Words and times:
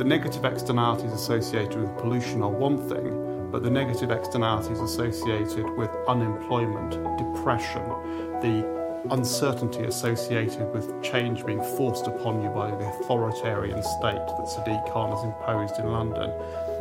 the 0.00 0.04
negative 0.04 0.46
externalities 0.46 1.12
associated 1.12 1.78
with 1.78 1.94
pollution 1.98 2.40
are 2.40 2.48
one 2.48 2.78
thing, 2.88 3.50
but 3.52 3.62
the 3.62 3.68
negative 3.68 4.10
externalities 4.10 4.80
associated 4.80 5.68
with 5.76 5.90
unemployment, 6.08 6.92
depression, 7.18 7.82
the 8.40 8.64
uncertainty 9.10 9.84
associated 9.84 10.72
with 10.72 11.02
change 11.02 11.44
being 11.44 11.62
forced 11.76 12.06
upon 12.06 12.40
you 12.40 12.48
by 12.48 12.70
the 12.70 12.88
authoritarian 12.88 13.82
state 13.82 14.24
that 14.26 14.48
Sadiq 14.48 14.90
Khan 14.90 15.10
has 15.10 15.22
imposed 15.22 15.78
in 15.78 15.92
London, 15.92 16.32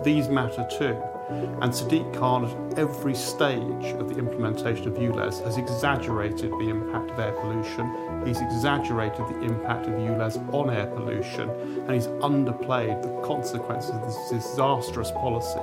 these 0.01 0.29
matter 0.29 0.65
too. 0.71 0.97
And 1.29 1.71
Sadiq 1.71 2.11
Khan, 2.17 2.45
at 2.45 2.79
every 2.79 3.13
stage 3.13 3.85
of 3.99 4.09
the 4.09 4.17
implementation 4.17 4.87
of 4.87 4.95
ULEZ, 4.95 5.43
has 5.43 5.57
exaggerated 5.57 6.49
the 6.53 6.69
impact 6.69 7.11
of 7.11 7.19
air 7.19 7.33
pollution, 7.33 8.25
he's 8.25 8.41
exaggerated 8.41 9.27
the 9.27 9.41
impact 9.41 9.85
of 9.85 9.93
ULEZ 9.93 10.37
on 10.51 10.71
air 10.71 10.87
pollution, 10.87 11.47
and 11.51 11.91
he's 11.91 12.07
underplayed 12.07 13.03
the 13.03 13.27
consequences 13.27 13.91
of 13.91 14.01
this 14.01 14.17
disastrous 14.31 15.11
policy. 15.11 15.59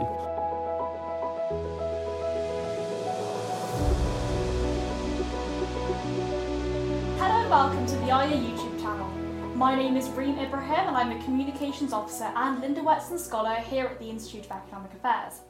Hello 7.18 7.40
and 7.40 7.51
welcome 7.51 7.87
to 7.87 7.96
the 7.96 8.06
IEA 8.06 8.52
YouTube 8.52 8.80
channel. 8.80 9.09
My 9.56 9.74
name 9.74 9.96
is 9.96 10.09
Reem 10.10 10.38
Ibrahim 10.38 10.87
and 10.87 10.96
I'm 10.96 11.10
a 11.10 11.24
Communications 11.24 11.92
Officer 11.92 12.30
and 12.37 12.60
Linda 12.60 12.84
Whetstone 12.84 13.18
Scholar 13.18 13.56
here 13.56 13.87
at 13.87 13.98
the 13.98 14.09
Institute 14.09 14.45
of 14.45 14.52
Economic 14.52 14.92
Affairs. 14.95 15.40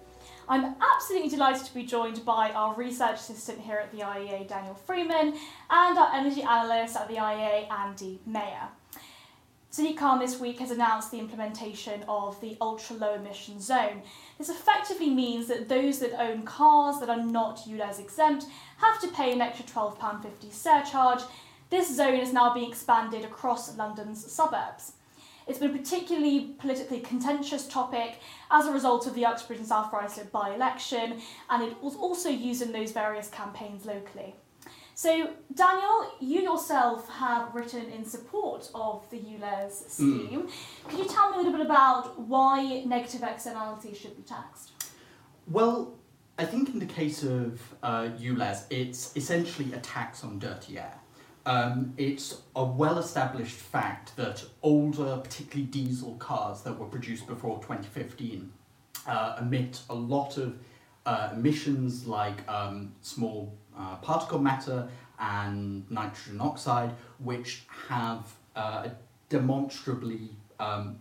I'm 0.49 0.77
absolutely 0.81 1.29
delighted 1.29 1.67
to 1.67 1.75
be 1.75 1.83
joined 1.83 2.25
by 2.25 2.51
our 2.51 2.75
research 2.75 3.17
assistant 3.17 3.61
here 3.61 3.79
at 3.79 3.91
the 3.91 3.99
IEA, 3.99 4.47
Daniel 4.47 4.75
Freeman, 4.75 5.35
and 5.71 5.99
our 5.99 6.13
energy 6.15 6.43
analyst 6.43 6.97
at 6.97 7.09
the 7.09 7.17
IEA, 7.17 7.71
Andy 7.71 8.21
Mayer. 8.27 8.69
Khan 9.97 10.21
this 10.21 10.41
week 10.41 10.61
has 10.61 10.71
announced 10.71 11.11
the 11.11 11.19
implementation 11.19 12.03
of 12.09 12.41
the 12.41 12.57
ultra 12.61 12.97
low 12.97 13.15
emission 13.15 13.61
zone. 13.61 14.03
This 14.39 14.49
effectively 14.49 15.11
means 15.11 15.49
that 15.49 15.69
those 15.69 15.99
that 15.99 16.19
own 16.19 16.45
cars 16.45 16.99
that 17.01 17.11
are 17.11 17.23
not 17.23 17.67
ULEZ 17.67 17.99
exempt 17.99 18.47
have 18.79 19.01
to 19.01 19.09
pay 19.09 19.33
an 19.33 19.43
extra 19.43 19.67
£12.50 19.67 20.53
surcharge. 20.53 21.21
This 21.69 21.95
zone 21.95 22.15
is 22.15 22.33
now 22.33 22.55
being 22.55 22.71
expanded 22.71 23.25
across 23.25 23.77
London's 23.77 24.31
suburbs. 24.33 24.93
It's 25.47 25.59
been 25.61 25.71
a 25.71 25.79
particularly 25.79 26.55
politically 26.59 27.01
contentious 27.01 27.69
topic 27.69 28.19
as 28.51 28.67
a 28.67 28.73
result 28.73 29.07
of 29.07 29.15
the 29.15 29.25
Uxbridge 29.25 29.59
and 29.59 29.69
South 29.69 29.93
Ruislip 29.93 30.31
by 30.33 30.55
election, 30.55 31.21
and 31.49 31.63
it 31.63 31.81
was 31.83 31.95
also 31.95 32.29
used 32.29 32.63
in 32.63 32.73
those 32.73 32.93
various 32.93 33.29
campaigns 33.29 33.87
locally. 33.87 34.35
So, 34.95 35.31
Daniel, 35.55 36.11
you 36.21 36.41
yourself 36.41 37.09
have 37.11 37.55
written 37.55 37.85
in 37.91 38.05
support 38.05 38.71
of 38.75 39.09
the 39.11 39.19
ULEZ 39.19 39.91
scheme. 39.91 40.49
Mm. 40.49 40.51
Could 40.89 40.99
you 40.99 41.05
tell 41.05 41.31
me 41.31 41.35
a 41.35 41.37
little 41.37 41.53
bit 41.53 41.61
about 41.61 42.19
why 42.19 42.83
negative 42.87 43.23
externalities 43.23 43.99
should 43.99 44.17
be 44.17 44.23
taxed? 44.23 44.73
Well, 45.47 45.95
I 46.39 46.45
think 46.45 46.71
in 46.71 46.79
the 46.79 46.87
case 46.87 47.23
of 47.23 47.61
uh, 47.83 48.09
ULEZ, 48.19 48.65
it's 48.71 49.17
essentially 49.17 49.73
a 49.75 49.79
tax 49.79 50.25
on 50.25 50.39
dirty 50.39 50.79
air. 50.79 50.99
Um, 51.47 51.95
it's 51.97 52.43
a 52.57 52.65
well 52.65 52.99
established 52.99 53.55
fact 53.55 54.17
that 54.17 54.45
older, 54.63 55.17
particularly 55.23 55.71
diesel 55.71 56.17
cars 56.17 56.63
that 56.63 56.77
were 56.77 56.87
produced 56.87 57.29
before 57.29 57.59
2015, 57.59 58.53
uh, 59.07 59.37
emit 59.41 59.81
a 59.89 59.95
lot 59.95 60.39
of 60.39 60.59
uh, 61.07 61.31
emissions 61.33 62.05
like 62.05 62.47
um, 62.49 62.93
small 63.01 63.57
uh, 63.79 63.95
particle 63.97 64.41
matter 64.41 64.89
and 65.21 65.89
nitrogen 65.89 66.41
oxide, 66.41 66.91
which 67.21 67.63
have 67.89 68.25
uh, 68.57 68.89
a 68.89 68.93
demonstrably 69.29 70.31
um, 70.59 70.99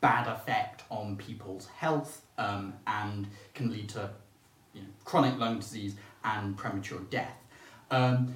bad 0.00 0.28
effect 0.28 0.84
on 0.90 1.16
people's 1.16 1.66
health 1.66 2.22
um, 2.38 2.72
and 2.86 3.26
can 3.52 3.72
lead 3.72 3.88
to 3.88 4.08
you 4.74 4.82
know, 4.82 4.88
chronic 5.04 5.36
lung 5.40 5.58
disease 5.58 5.96
and 6.22 6.56
premature 6.56 7.00
death. 7.10 7.34
Um, 7.90 8.34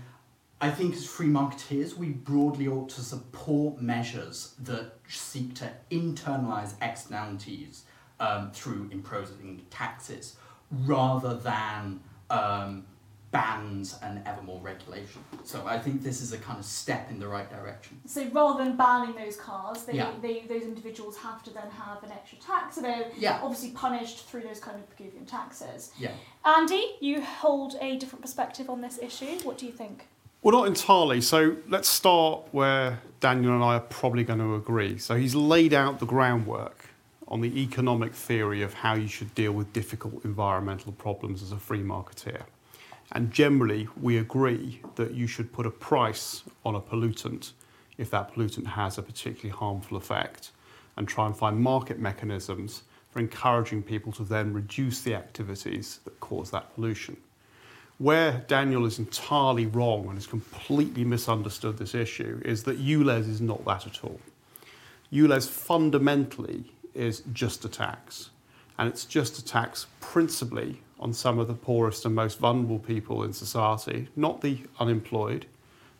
I 0.62 0.70
think 0.70 0.94
as 0.94 1.04
free 1.04 1.26
marketeers, 1.26 1.96
we 1.96 2.10
broadly 2.10 2.68
ought 2.68 2.88
to 2.90 3.00
support 3.00 3.82
measures 3.82 4.54
that 4.60 4.92
seek 5.08 5.56
to 5.56 5.68
internalize 5.90 6.74
externalities 6.80 7.84
um, 8.20 8.52
through 8.52 8.88
imposing 8.92 9.62
taxes 9.70 10.36
rather 10.70 11.34
than 11.34 11.98
um, 12.30 12.86
bans 13.32 13.98
and 14.02 14.22
ever 14.24 14.40
more 14.42 14.60
regulation. 14.60 15.24
So 15.42 15.66
I 15.66 15.80
think 15.80 16.04
this 16.04 16.20
is 16.20 16.32
a 16.32 16.38
kind 16.38 16.60
of 16.60 16.64
step 16.64 17.10
in 17.10 17.18
the 17.18 17.26
right 17.26 17.50
direction. 17.50 18.00
So 18.06 18.24
rather 18.28 18.62
than 18.62 18.76
banning 18.76 19.16
those 19.16 19.36
cars, 19.36 19.82
they, 19.82 19.94
yeah. 19.94 20.12
they, 20.22 20.44
those 20.48 20.62
individuals 20.62 21.16
have 21.16 21.42
to 21.42 21.50
then 21.50 21.70
have 21.70 22.04
an 22.04 22.12
extra 22.12 22.38
tax. 22.38 22.76
So 22.76 22.82
they're 22.82 23.10
yeah. 23.18 23.40
obviously 23.42 23.70
punished 23.70 24.26
through 24.26 24.42
those 24.42 24.60
kind 24.60 24.78
of 24.78 24.96
Pigouvian 24.96 25.26
taxes. 25.26 25.90
Yeah. 25.98 26.12
Andy, 26.44 26.94
you 27.00 27.20
hold 27.20 27.74
a 27.80 27.96
different 27.96 28.22
perspective 28.22 28.70
on 28.70 28.80
this 28.80 29.00
issue. 29.02 29.40
What 29.42 29.58
do 29.58 29.66
you 29.66 29.72
think? 29.72 30.06
Well, 30.42 30.58
not 30.58 30.66
entirely. 30.66 31.20
So 31.20 31.54
let's 31.68 31.88
start 31.88 32.48
where 32.50 33.00
Daniel 33.20 33.54
and 33.54 33.62
I 33.62 33.76
are 33.76 33.80
probably 33.80 34.24
going 34.24 34.40
to 34.40 34.56
agree. 34.56 34.98
So 34.98 35.14
he's 35.14 35.36
laid 35.36 35.72
out 35.72 36.00
the 36.00 36.06
groundwork 36.06 36.88
on 37.28 37.40
the 37.40 37.62
economic 37.62 38.12
theory 38.12 38.60
of 38.62 38.74
how 38.74 38.94
you 38.94 39.06
should 39.06 39.32
deal 39.36 39.52
with 39.52 39.72
difficult 39.72 40.24
environmental 40.24 40.90
problems 40.90 41.44
as 41.44 41.52
a 41.52 41.58
free 41.58 41.82
marketeer. 41.82 42.42
And 43.12 43.30
generally, 43.30 43.86
we 44.00 44.18
agree 44.18 44.80
that 44.96 45.14
you 45.14 45.28
should 45.28 45.52
put 45.52 45.64
a 45.64 45.70
price 45.70 46.42
on 46.64 46.74
a 46.74 46.80
pollutant 46.80 47.52
if 47.96 48.10
that 48.10 48.34
pollutant 48.34 48.66
has 48.66 48.98
a 48.98 49.02
particularly 49.02 49.56
harmful 49.56 49.96
effect 49.96 50.50
and 50.96 51.06
try 51.06 51.26
and 51.26 51.36
find 51.36 51.60
market 51.60 52.00
mechanisms 52.00 52.82
for 53.10 53.20
encouraging 53.20 53.80
people 53.80 54.10
to 54.10 54.24
then 54.24 54.52
reduce 54.52 55.02
the 55.02 55.14
activities 55.14 56.00
that 56.02 56.18
cause 56.18 56.50
that 56.50 56.74
pollution. 56.74 57.16
Where 58.02 58.44
Daniel 58.48 58.84
is 58.84 58.98
entirely 58.98 59.66
wrong 59.66 60.06
and 60.06 60.14
has 60.14 60.26
completely 60.26 61.04
misunderstood 61.04 61.78
this 61.78 61.94
issue 61.94 62.42
is 62.44 62.64
that 62.64 62.80
ULEZ 62.80 63.28
is 63.28 63.40
not 63.40 63.64
that 63.64 63.86
at 63.86 64.02
all. 64.02 64.18
ULEZ 65.12 65.48
fundamentally 65.48 66.64
is 66.94 67.22
just 67.32 67.64
a 67.64 67.68
tax, 67.68 68.30
and 68.76 68.88
it's 68.88 69.04
just 69.04 69.38
a 69.38 69.44
tax 69.44 69.86
principally 70.00 70.80
on 70.98 71.12
some 71.12 71.38
of 71.38 71.46
the 71.46 71.54
poorest 71.54 72.04
and 72.04 72.12
most 72.12 72.40
vulnerable 72.40 72.80
people 72.80 73.22
in 73.22 73.32
society, 73.32 74.08
not 74.16 74.40
the 74.40 74.58
unemployed, 74.80 75.46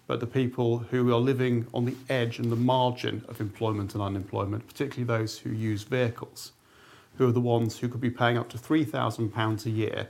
but 0.08 0.19
the 0.19 0.26
people 0.26 0.78
who 0.78 1.14
are 1.14 1.20
living 1.20 1.69
on 1.72 1.84
the 1.84 1.94
edge 2.08 2.40
and 2.40 2.50
the 2.50 2.56
margin 2.56 3.24
of 3.28 3.40
employment 3.40 3.94
and 3.94 4.02
unemployment, 4.02 4.66
particularly 4.66 5.04
those 5.04 5.38
who 5.38 5.50
use 5.50 5.84
vehicles, 5.84 6.50
who 7.19 7.28
are 7.28 7.32
the 7.32 7.40
ones 7.40 7.78
who 7.78 7.88
could 7.88 8.00
be 8.00 8.10
paying 8.10 8.36
up 8.36 8.48
to 8.48 8.58
£3,000 8.58 9.66
a 9.66 9.70
year 9.70 10.08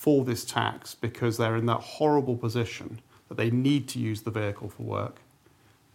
for 0.00 0.24
this 0.24 0.46
tax 0.46 0.94
because 0.94 1.36
they're 1.36 1.56
in 1.56 1.66
that 1.66 1.82
horrible 1.82 2.34
position 2.34 2.98
that 3.28 3.36
they 3.36 3.50
need 3.50 3.86
to 3.86 3.98
use 3.98 4.22
the 4.22 4.30
vehicle 4.30 4.70
for 4.70 4.82
work, 4.82 5.20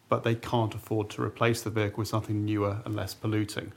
but 0.10 0.24
they 0.24 0.36
can't 0.36 0.76
afford 0.76 1.10
to 1.10 1.24
replace 1.24 1.64
the 1.64 1.72
vehicle 1.72 1.98
with 2.02 2.08
something 2.08 2.46
newer 2.46 2.84
and 2.86 2.96
less 2.96 3.16
polluting. 3.16 3.72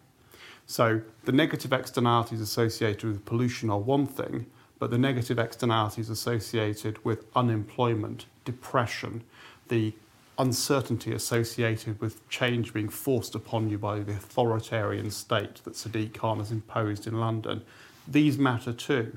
So 0.66 1.00
the 1.24 1.32
negative 1.32 1.72
externalities 1.72 2.42
associated 2.42 3.04
with 3.04 3.24
pollution 3.24 3.70
are 3.70 3.78
one 3.78 4.06
thing, 4.06 4.44
but 4.78 4.90
the 4.90 4.98
negative 4.98 5.38
externalities 5.38 6.10
associated 6.10 7.02
with 7.06 7.24
unemployment, 7.34 8.26
depression, 8.44 9.24
the 9.68 9.94
uncertainty 10.38 11.10
associated 11.14 11.98
with 12.02 12.28
change 12.28 12.74
being 12.74 12.90
forced 12.90 13.34
upon 13.34 13.70
you 13.70 13.78
by 13.78 14.00
the 14.00 14.12
authoritarian 14.12 15.10
state 15.10 15.64
that 15.64 15.72
Sadiq 15.72 16.12
Khan 16.12 16.36
has 16.36 16.52
imposed 16.52 17.06
in 17.06 17.18
London, 17.18 17.62
these 18.06 18.36
matter 18.36 18.74
too. 18.74 19.16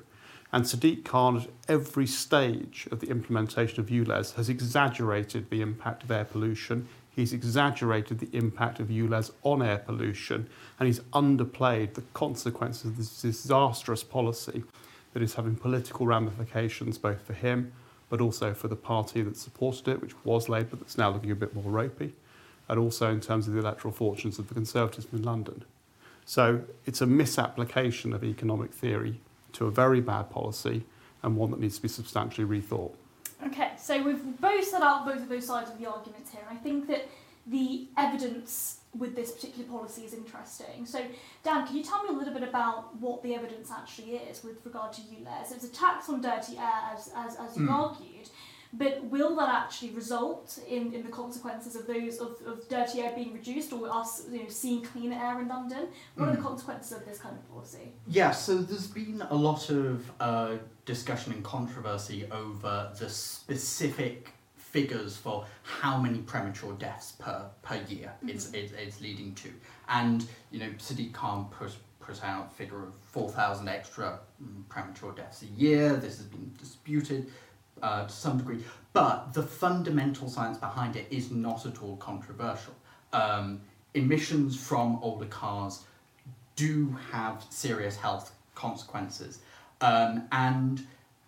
And 0.53 0.65
Sadiq 0.65 1.05
Khan, 1.05 1.37
at 1.37 1.47
every 1.67 2.05
stage 2.05 2.87
of 2.91 2.99
the 2.99 3.07
implementation 3.07 3.79
of 3.79 3.87
ULEZ, 3.87 4.35
has 4.35 4.49
exaggerated 4.49 5.49
the 5.49 5.61
impact 5.61 6.03
of 6.03 6.11
air 6.11 6.25
pollution, 6.25 6.89
he's 7.15 7.31
exaggerated 7.31 8.19
the 8.19 8.29
impact 8.37 8.79
of 8.79 8.87
ULEZ 8.89 9.31
on 9.43 9.61
air 9.61 9.77
pollution, 9.77 10.49
and 10.79 10.87
he's 10.87 10.99
underplayed 11.13 11.93
the 11.93 12.03
consequences 12.13 12.85
of 12.85 12.97
this 12.97 13.21
disastrous 13.21 14.03
policy 14.03 14.63
that 15.13 15.23
is 15.23 15.35
having 15.35 15.55
political 15.55 16.05
ramifications 16.05 16.97
both 16.97 17.21
for 17.21 17.33
him 17.33 17.71
but 18.11 18.19
also 18.19 18.53
for 18.53 18.67
the 18.67 18.75
party 18.75 19.21
that 19.21 19.37
supported 19.37 19.87
it, 19.87 20.01
which 20.01 20.13
was 20.25 20.49
Labour, 20.49 20.75
that's 20.75 20.97
now 20.97 21.09
looking 21.09 21.31
a 21.31 21.35
bit 21.35 21.55
more 21.55 21.63
ropey, 21.63 22.11
and 22.67 22.77
also 22.77 23.09
in 23.09 23.21
terms 23.21 23.47
of 23.47 23.53
the 23.53 23.59
electoral 23.59 23.93
fortunes 23.93 24.37
of 24.37 24.49
the 24.49 24.53
Conservatives 24.53 25.07
in 25.13 25.23
London. 25.23 25.63
So 26.25 26.63
it's 26.85 26.99
a 26.99 27.05
misapplication 27.05 28.11
of 28.11 28.21
economic 28.21 28.73
theory 28.73 29.21
to 29.53 29.65
a 29.65 29.71
very 29.71 30.01
bad 30.01 30.29
policy 30.29 30.83
and 31.23 31.35
one 31.35 31.51
that 31.51 31.59
needs 31.59 31.75
to 31.75 31.81
be 31.81 31.87
substantially 31.87 32.47
rethought. 32.47 32.93
Okay, 33.45 33.71
so 33.77 34.01
we've 34.01 34.39
both 34.39 34.65
set 34.65 34.81
out 34.81 35.05
both 35.05 35.17
of 35.17 35.29
those 35.29 35.47
sides 35.47 35.69
of 35.71 35.79
the 35.79 35.87
arguments 35.87 36.31
here. 36.31 36.43
I 36.49 36.55
think 36.55 36.87
that 36.87 37.07
the 37.47 37.87
evidence 37.97 38.77
with 38.97 39.15
this 39.15 39.31
particular 39.31 39.67
policy 39.67 40.03
is 40.03 40.13
interesting. 40.13 40.85
So, 40.85 41.03
Dan, 41.43 41.65
can 41.65 41.75
you 41.75 41.83
tell 41.83 42.03
me 42.03 42.09
a 42.09 42.17
little 42.17 42.33
bit 42.33 42.43
about 42.43 42.95
what 42.97 43.23
the 43.23 43.33
evidence 43.33 43.71
actually 43.71 44.15
is 44.15 44.43
with 44.43 44.63
regard 44.65 44.93
to 44.93 45.01
ULEZ? 45.01 45.53
It's 45.53 45.63
a 45.63 45.69
tax 45.69 46.09
on 46.09 46.21
dirty 46.21 46.57
air, 46.57 46.81
as, 46.93 47.09
as, 47.15 47.35
as 47.37 47.57
you've 47.57 47.69
mm. 47.69 47.73
argued, 47.73 48.29
But 48.73 49.03
will 49.05 49.35
that 49.35 49.49
actually 49.49 49.91
result 49.91 50.57
in, 50.67 50.93
in 50.93 51.03
the 51.03 51.09
consequences 51.09 51.75
of 51.75 51.87
those 51.87 52.19
of, 52.19 52.37
of 52.45 52.67
dirty 52.69 53.01
air 53.01 53.11
being 53.13 53.33
reduced 53.33 53.73
or 53.73 53.89
us 53.91 54.23
you 54.31 54.43
know, 54.43 54.49
seeing 54.49 54.81
cleaner 54.81 55.17
air 55.21 55.41
in 55.41 55.47
London? 55.49 55.87
What 56.15 56.29
are 56.29 56.35
the 56.35 56.37
Mm. 56.41 56.43
consequences 56.43 56.93
of 56.97 57.05
this 57.05 57.17
kind 57.19 57.35
of 57.37 57.49
policy? 57.51 57.91
Yeah, 58.07 58.31
so 58.31 58.57
there's 58.59 58.87
been 58.87 59.21
a 59.29 59.35
lot 59.35 59.69
of 59.69 60.09
uh, 60.21 60.55
discussion 60.85 61.33
and 61.33 61.43
controversy 61.43 62.25
over 62.31 62.91
the 62.97 63.09
specific 63.09 64.29
figures 64.55 65.17
for 65.17 65.45
how 65.63 65.97
many 65.97 66.19
premature 66.19 66.71
deaths 66.73 67.11
per, 67.19 67.45
per 67.61 67.75
year 67.89 68.13
it's, 68.25 68.47
Mhm. 68.47 68.53
it's, 68.55 68.71
it's 68.73 69.01
leading 69.01 69.35
to. 69.35 69.49
And, 69.89 70.25
you 70.49 70.59
know, 70.61 70.69
Sadiq 70.79 71.11
Khan 71.11 71.49
put, 71.51 71.75
put 71.99 72.23
out 72.23 72.47
a 72.47 72.55
figure 72.55 72.81
of 72.81 72.93
4,000 73.11 73.67
extra 73.67 74.19
mm, 74.41 74.63
premature 74.69 75.11
deaths 75.11 75.41
a 75.41 75.47
year. 75.47 75.97
This 75.97 76.15
has 76.17 76.25
been 76.27 76.53
disputed 76.57 77.29
uh, 77.81 78.05
to 78.05 78.13
some 78.13 78.37
degree. 78.37 78.63
But 78.93 79.33
the 79.33 79.43
fundamental 79.43 80.29
science 80.29 80.57
behind 80.57 80.95
it 80.95 81.07
is 81.09 81.31
not 81.31 81.65
at 81.65 81.81
all 81.81 81.97
controversial. 81.97 82.73
Um, 83.13 83.61
emissions 83.93 84.59
from 84.59 84.99
older 85.01 85.25
cars 85.25 85.83
do 86.55 86.95
have 87.11 87.45
serious 87.49 87.95
health 87.95 88.33
consequences. 88.55 89.39
Um, 89.79 90.27
and 90.31 90.85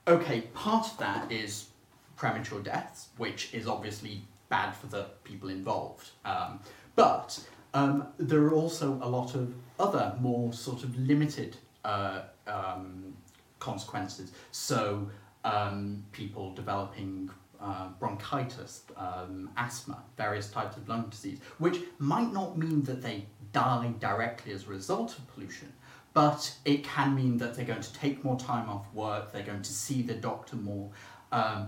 okay, 0.08 0.42
part 0.54 0.86
of 0.88 0.98
that 0.98 1.32
is 1.32 1.68
premature 2.16 2.62
deaths, 2.62 3.08
which 3.18 3.54
is 3.54 3.68
obviously 3.68 4.22
bad 4.50 4.72
for 4.76 4.88
the 4.88 5.08
people 5.24 5.50
involved. 5.50 6.12
Um, 6.26 6.60
but 6.96 7.40
um, 7.74 8.08
there 8.20 8.42
are 8.44 8.54
also 8.54 9.00
a 9.02 9.10
lot 9.10 9.34
of 9.34 9.54
other 9.80 10.16
more 10.20 10.54
sort 10.54 10.84
of 10.84 10.98
limited 10.98 11.58
uh, 11.84 12.22
um, 12.46 13.14
consequences. 13.60 14.32
So 14.52 15.10
um, 15.44 16.04
people 16.12 16.54
developing 16.54 17.30
uh, 17.60 17.88
bronchitis, 18.00 18.84
um, 18.98 19.50
asthma, 19.58 20.04
various 20.18 20.50
types 20.50 20.76
of 20.78 20.88
lung 20.90 21.08
disease, 21.10 21.40
which 21.60 21.80
might 22.00 22.32
not 22.34 22.58
mean 22.58 22.84
that 22.84 23.02
they 23.02 23.26
die 23.52 23.94
directly 24.00 24.52
as 24.52 24.66
a 24.66 24.70
result 24.70 25.18
of 25.18 25.28
pollution, 25.34 25.72
but 26.14 26.54
it 26.66 26.84
can 26.84 27.16
mean 27.16 27.38
that 27.38 27.56
they're 27.56 27.66
going 27.66 27.82
to 27.82 27.94
take 27.94 28.24
more 28.24 28.38
time 28.38 28.70
off 28.70 28.86
work, 28.94 29.32
they're 29.32 29.44
going 29.44 29.62
to 29.62 29.74
see 29.74 30.02
the 30.02 30.14
doctor 30.14 30.56
more, 30.56 30.90
um, 31.32 31.68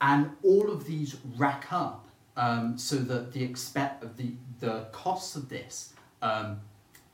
and 0.00 0.30
all 0.42 0.70
of 0.70 0.86
these 0.86 1.16
rack 1.36 1.72
up 1.72 2.08
um, 2.36 2.78
so 2.78 2.96
that 2.96 3.32
the 3.32 3.42
expect 3.42 4.16
the 4.16 4.32
the 4.60 4.86
costs 4.92 5.36
of 5.36 5.48
this 5.48 5.92
um, 6.22 6.60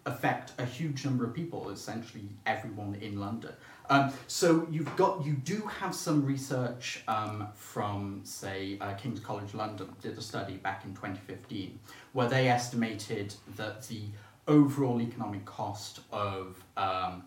affect 0.07 0.53
a 0.59 0.65
huge 0.65 1.05
number 1.05 1.25
of 1.25 1.35
people, 1.35 1.71
essentially 1.71 2.29
everyone 2.47 2.95
in 2.97 3.19
London. 3.19 3.53
Um, 3.91 4.13
so 4.27 4.67
you've 4.71 4.95
got 4.97 5.25
you 5.25 5.35
do 5.35 5.61
have 5.81 5.95
some 5.95 6.25
research 6.25 7.03
um, 7.07 7.49
from 7.55 8.21
say 8.25 8.79
uh, 8.81 8.95
King's 8.95 9.21
College 9.21 9.53
London 9.55 9.95
did 10.01 10.17
a 10.17 10.23
study 10.23 10.55
back 10.57 10.85
in 10.85 10.95
2015 10.95 11.79
where 12.13 12.29
they 12.29 12.49
estimated 12.49 13.35
that 13.57 13.87
the 13.89 14.05
overall 14.49 15.01
economic 15.01 15.45
cost 15.45 16.01
of 16.11 16.63
um, 16.77 17.25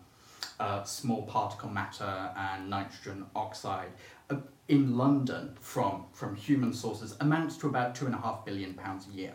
uh, 0.58 0.82
small 0.82 1.22
particle 1.22 1.70
matter 1.70 2.30
and 2.36 2.68
nitrogen 2.68 3.26
oxide 3.36 3.90
uh, 4.30 4.36
in 4.66 4.96
London 4.96 5.54
from 5.60 6.06
from 6.12 6.34
human 6.34 6.72
sources 6.72 7.16
amounts 7.20 7.56
to 7.58 7.68
about 7.68 7.94
two 7.94 8.06
and 8.06 8.14
a 8.14 8.18
half 8.18 8.44
billion 8.44 8.74
pounds 8.74 9.06
a 9.12 9.16
year, 9.16 9.34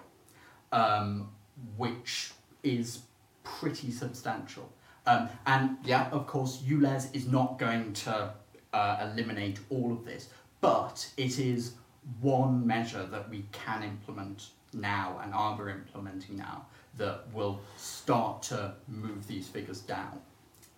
um, 0.74 1.30
which 1.78 2.32
is 2.64 3.00
pretty 3.44 3.92
substantial. 3.92 4.70
Um, 5.06 5.30
and 5.46 5.78
yeah, 5.84 6.10
of 6.12 6.28
course, 6.28 6.62
ULEZ 6.66 7.14
is 7.14 7.28
not 7.28 7.60
going 7.60 7.94
to 7.94 8.34
uh, 8.74 9.10
eliminate 9.12 9.60
all 9.70 9.92
of 9.92 10.06
this, 10.06 10.30
but 10.62 11.10
it 11.18 11.40
is 11.40 11.74
one 12.22 12.66
measure 12.66 13.06
that 13.06 13.30
we 13.30 13.46
can 13.52 13.84
implement 13.84 14.50
now 14.74 15.20
and 15.24 15.34
are 15.34 15.62
we 15.62 15.72
implementing 15.72 16.38
now 16.38 16.66
that 16.98 17.24
will 17.34 17.60
start 17.78 18.42
to 18.44 18.74
move 18.88 19.28
these 19.28 19.48
figures 19.48 19.82
down. 19.82 20.20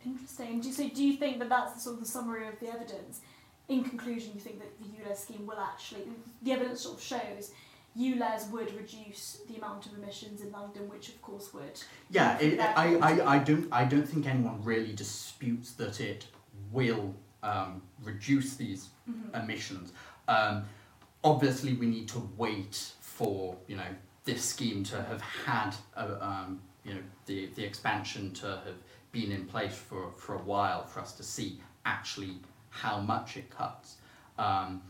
Interesting. 0.05 0.61
Do 0.61 0.67
you, 0.67 0.73
so 0.73 0.89
do 0.89 1.03
you 1.03 1.17
think 1.17 1.39
that 1.39 1.49
that's 1.49 1.73
the 1.73 1.79
sort 1.79 1.95
of 1.95 2.01
the 2.01 2.07
summary 2.07 2.47
of 2.47 2.59
the 2.59 2.67
evidence? 2.67 3.21
In 3.67 3.83
conclusion, 3.83 4.31
you 4.35 4.39
think 4.39 4.59
that 4.59 4.77
the 4.79 4.85
ULEZ 4.85 5.17
scheme 5.17 5.45
will 5.47 5.59
actually, 5.59 6.03
the 6.43 6.51
evidence 6.51 6.81
sort 6.81 6.97
of 6.97 7.03
shows 7.03 7.51
ULEZ 7.97 8.51
would 8.51 8.73
reduce 8.75 9.39
the 9.47 9.55
amount 9.57 9.85
of 9.85 9.93
emissions 9.93 10.41
in 10.41 10.51
London, 10.51 10.89
which 10.89 11.09
of 11.09 11.21
course 11.21 11.53
would. 11.53 11.81
Yeah, 12.09 12.37
it, 12.39 12.59
I, 12.59 12.95
I, 12.97 13.35
I 13.35 13.39
don't 13.39 13.67
I 13.71 13.85
don't 13.85 14.07
think 14.07 14.25
anyone 14.27 14.61
really 14.63 14.93
disputes 14.93 15.71
that 15.73 16.01
it 16.01 16.27
will 16.71 17.13
um, 17.43 17.81
reduce 18.03 18.55
these 18.55 18.89
Mhm. 19.09 19.43
emissions. 19.43 19.93
Um, 20.27 20.65
obviously, 21.23 21.73
we 21.73 21.85
need 21.85 22.07
to 22.09 22.19
wait 22.37 22.91
for 23.01 23.55
you 23.67 23.77
know 23.77 23.91
this 24.25 24.43
scheme 24.43 24.83
to 24.85 25.01
have 25.03 25.21
had 25.21 25.75
a, 25.95 26.25
um, 26.25 26.61
you 26.83 26.95
know 26.95 27.03
the 27.27 27.47
the 27.55 27.63
expansion 27.63 28.33
to 28.33 28.47
have 28.65 28.75
been 29.11 29.31
in 29.31 29.45
place 29.45 29.73
for, 29.75 30.11
for 30.17 30.35
a 30.35 30.41
while 30.41 30.83
for 30.85 30.99
us 30.99 31.13
to 31.13 31.23
see 31.23 31.61
actually 31.85 32.39
how 32.69 32.99
much 32.99 33.37
it 33.37 33.49
cuts. 33.49 33.95
Um, 34.37 34.81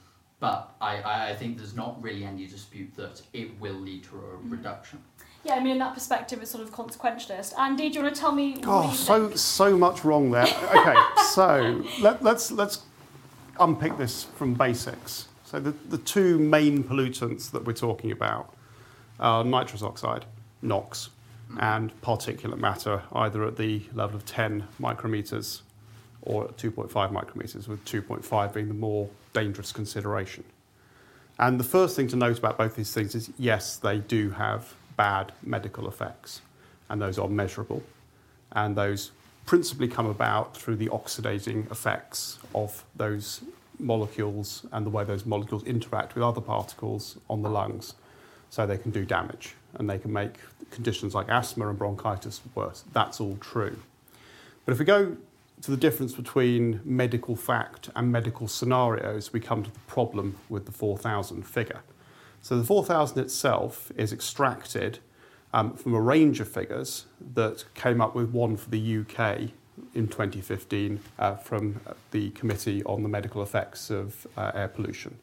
but 0.45 0.75
I, 0.79 0.97
I, 1.01 1.29
I 1.31 1.35
think 1.35 1.57
there's 1.57 1.75
not 1.75 1.99
really 2.03 2.23
any 2.23 2.45
dispute 2.45 2.95
that 2.97 3.19
it 3.33 3.59
will 3.59 3.73
lead 3.73 4.03
to 4.03 4.15
a 4.17 4.19
Mhm. 4.37 4.51
reduction. 4.51 4.99
Yeah, 5.43 5.55
I 5.55 5.59
mean, 5.59 5.73
in 5.73 5.79
that 5.79 5.95
perspective, 5.95 6.39
it's 6.41 6.51
sort 6.51 6.63
of 6.63 6.71
consequentialist. 6.71 7.57
Andy, 7.57 7.89
do 7.89 7.95
you 7.97 8.03
want 8.03 8.13
to 8.13 8.21
tell 8.21 8.31
me? 8.31 8.57
Oh, 8.63 8.89
you 8.91 8.95
so 8.95 9.27
think? 9.27 9.39
so 9.39 9.75
much 9.77 10.03
wrong 10.05 10.29
there. 10.29 10.45
Okay, 10.77 10.95
so 11.33 11.83
let, 11.99 12.23
let's 12.23 12.51
let's 12.51 12.81
unpick 13.59 13.97
this 13.97 14.25
from 14.37 14.53
basics. 14.53 15.27
So 15.45 15.59
the, 15.59 15.71
the 15.89 15.97
two 15.97 16.37
main 16.37 16.83
pollutants 16.83 17.49
that 17.51 17.65
we're 17.65 17.73
talking 17.87 18.11
about 18.11 18.53
are 19.19 19.43
nitrous 19.43 19.81
oxide, 19.81 20.25
NOx, 20.61 21.09
and 21.59 21.91
particulate 22.01 22.59
matter, 22.59 23.01
either 23.13 23.45
at 23.45 23.57
the 23.57 23.81
level 23.93 24.15
of 24.15 24.25
10 24.25 24.67
micrometers 24.79 25.61
or 26.21 26.45
at 26.45 26.57
2.5 26.57 26.91
micrometers, 27.11 27.67
with 27.67 27.83
2.5 27.85 28.53
being 28.53 28.67
the 28.67 28.73
more 28.73 29.09
dangerous 29.35 29.71
consideration. 29.71 30.43
And 31.37 31.59
the 31.59 31.63
first 31.63 31.95
thing 31.95 32.07
to 32.07 32.15
note 32.15 32.39
about 32.39 32.57
both 32.57 32.75
these 32.75 32.91
things 32.91 33.13
is 33.13 33.29
yes, 33.37 33.75
they 33.77 33.99
do 33.99 34.31
have 34.31 34.73
bad 34.97 35.33
medical 35.43 35.87
effects, 35.87 36.41
and 36.89 37.01
those 37.01 37.19
are 37.19 37.27
measurable. 37.27 37.83
And 38.53 38.75
those 38.75 39.11
principally 39.45 39.87
come 39.87 40.07
about 40.07 40.57
through 40.57 40.77
the 40.77 40.87
oxidating 40.87 41.69
effects 41.69 42.39
of 42.55 42.83
those 42.95 43.41
molecules 43.77 44.65
and 44.71 44.85
the 44.85 44.89
way 44.89 45.03
those 45.03 45.25
molecules 45.25 45.63
interact 45.65 46.15
with 46.15 46.23
other 46.23 46.41
particles 46.41 47.17
on 47.29 47.43
the 47.43 47.49
lungs. 47.49 47.93
So 48.49 48.65
they 48.65 48.77
can 48.77 48.91
do 48.91 49.05
damage 49.05 49.53
and 49.73 49.89
they 49.89 49.99
can 49.99 50.13
make 50.13 50.35
conditions 50.71 51.13
like 51.13 51.27
asthma 51.27 51.67
and 51.67 51.77
bronchitis 51.77 52.41
worse. 52.55 52.85
That's 52.93 53.19
all 53.19 53.37
true. 53.41 53.77
But 54.63 54.71
if 54.71 54.79
we 54.79 54.85
go 54.85 55.17
to 55.65 55.71
the 55.71 55.77
difference 55.77 56.13
between 56.13 56.79
medical 56.85 57.35
fact 57.35 57.89
and 57.95 58.11
medical 58.11 58.47
scenarios, 58.47 59.33
we 59.33 59.39
come 59.39 59.63
to 59.63 59.71
the 59.71 59.79
problem 59.87 60.35
with 60.47 60.67
the 60.67 60.71
4,000 60.71 61.41
figure. 61.41 61.81
So 62.43 62.59
the 62.59 62.63
4,000 62.63 63.17
itself 63.17 63.91
is 63.97 64.13
extracted 64.13 64.99
um, 65.55 65.73
from 65.73 65.95
a 65.95 65.99
range 65.99 66.39
of 66.39 66.47
figures 66.47 67.07
that 67.33 67.65
came 67.73 67.99
up 67.99 68.13
with 68.13 68.29
one 68.29 68.57
for 68.57 68.69
the 68.69 68.97
UK 68.99 69.49
in 69.95 70.07
2015 70.07 70.99
uh, 71.17 71.35
from 71.37 71.81
the 72.11 72.29
Committee 72.31 72.83
on 72.83 73.01
the 73.01 73.09
Medical 73.09 73.41
Effects 73.41 73.89
of 73.89 74.27
uh, 74.37 74.51
Air 74.53 74.67
Pollution. 74.67 75.17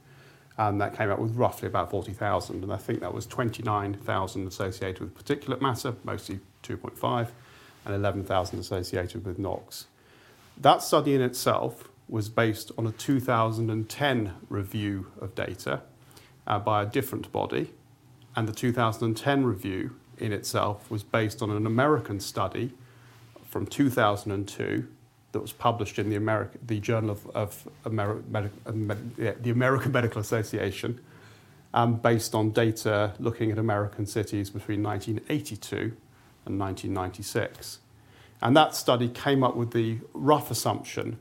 And 0.58 0.80
that 0.80 0.96
came 0.96 1.08
up 1.08 1.20
with 1.20 1.37
roughly 1.37 1.68
about 1.68 1.88
40,000. 1.92 2.64
And 2.64 2.72
I 2.72 2.78
think 2.78 2.99
that 2.99 3.14
was 3.14 3.26
29,000 3.26 4.49
associated 4.49 5.00
with 5.02 5.14
particulate 5.14 5.61
matter, 5.61 5.94
mostly 6.02 6.40
2.5, 6.64 7.28
and 7.84 7.94
11,000 7.94 8.58
associated 8.58 9.25
with 9.25 9.38
NOx. 9.38 9.87
That 10.62 10.81
study 10.81 11.12
in 11.12 11.21
itself 11.21 11.88
was 12.09 12.28
based 12.28 12.71
on 12.78 12.87
a 12.87 12.92
2010 12.92 14.35
review 14.49 15.09
of 15.21 15.35
data 15.35 15.83
uh, 16.47 16.61
by 16.61 16.85
a 16.85 16.87
different 16.87 17.33
body, 17.33 17.73
and 18.37 18.47
the 18.47 18.52
2010 18.52 19.45
review 19.45 19.97
in 20.19 20.33
itself 20.33 20.88
was 20.88 21.02
based 21.02 21.42
on 21.42 21.50
an 21.50 21.66
American 21.66 22.21
study 22.21 22.75
from 23.45 23.66
2002 23.66 24.87
that 25.33 25.40
was 25.40 25.50
published 25.50 25.99
in 25.99 26.11
the, 26.11 26.16
America, 26.16 26.57
the 26.64 26.78
Journal 26.78 27.11
of, 27.11 27.26
of 27.35 27.69
Ameri- 27.85 28.23
Medi- 28.73 29.33
the 29.40 29.50
American 29.50 29.90
Medical 29.90 30.21
Association, 30.21 31.00
um, 31.75 31.97
based 31.97 32.37
on 32.37 32.52
data 32.52 33.14
looking 33.19 33.50
at 33.50 33.59
American 33.59 34.07
cities 34.07 34.49
between 34.49 34.81
1982 34.81 35.97
and 36.47 36.61
1996. 36.61 37.81
And 38.42 38.56
that 38.56 38.75
study 38.75 39.08
came 39.08 39.44
up 39.44 39.56
with 39.56 39.70
the 39.70 39.99
rough 40.12 40.50
assumption 40.50 41.18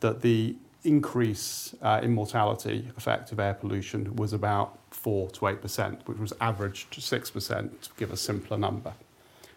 that 0.00 0.22
the 0.22 0.56
increase 0.84 1.74
uh, 1.82 2.00
in 2.02 2.14
mortality 2.14 2.88
effect 2.96 3.32
of 3.32 3.40
air 3.40 3.54
pollution 3.54 4.16
was 4.16 4.32
about 4.32 4.78
4 4.90 5.30
to 5.30 5.40
8%, 5.40 6.06
which 6.06 6.18
was 6.18 6.32
averaged 6.40 6.92
to 6.92 7.00
6% 7.00 7.80
to 7.80 7.90
give 7.96 8.12
a 8.12 8.16
simpler 8.16 8.56
number. 8.56 8.94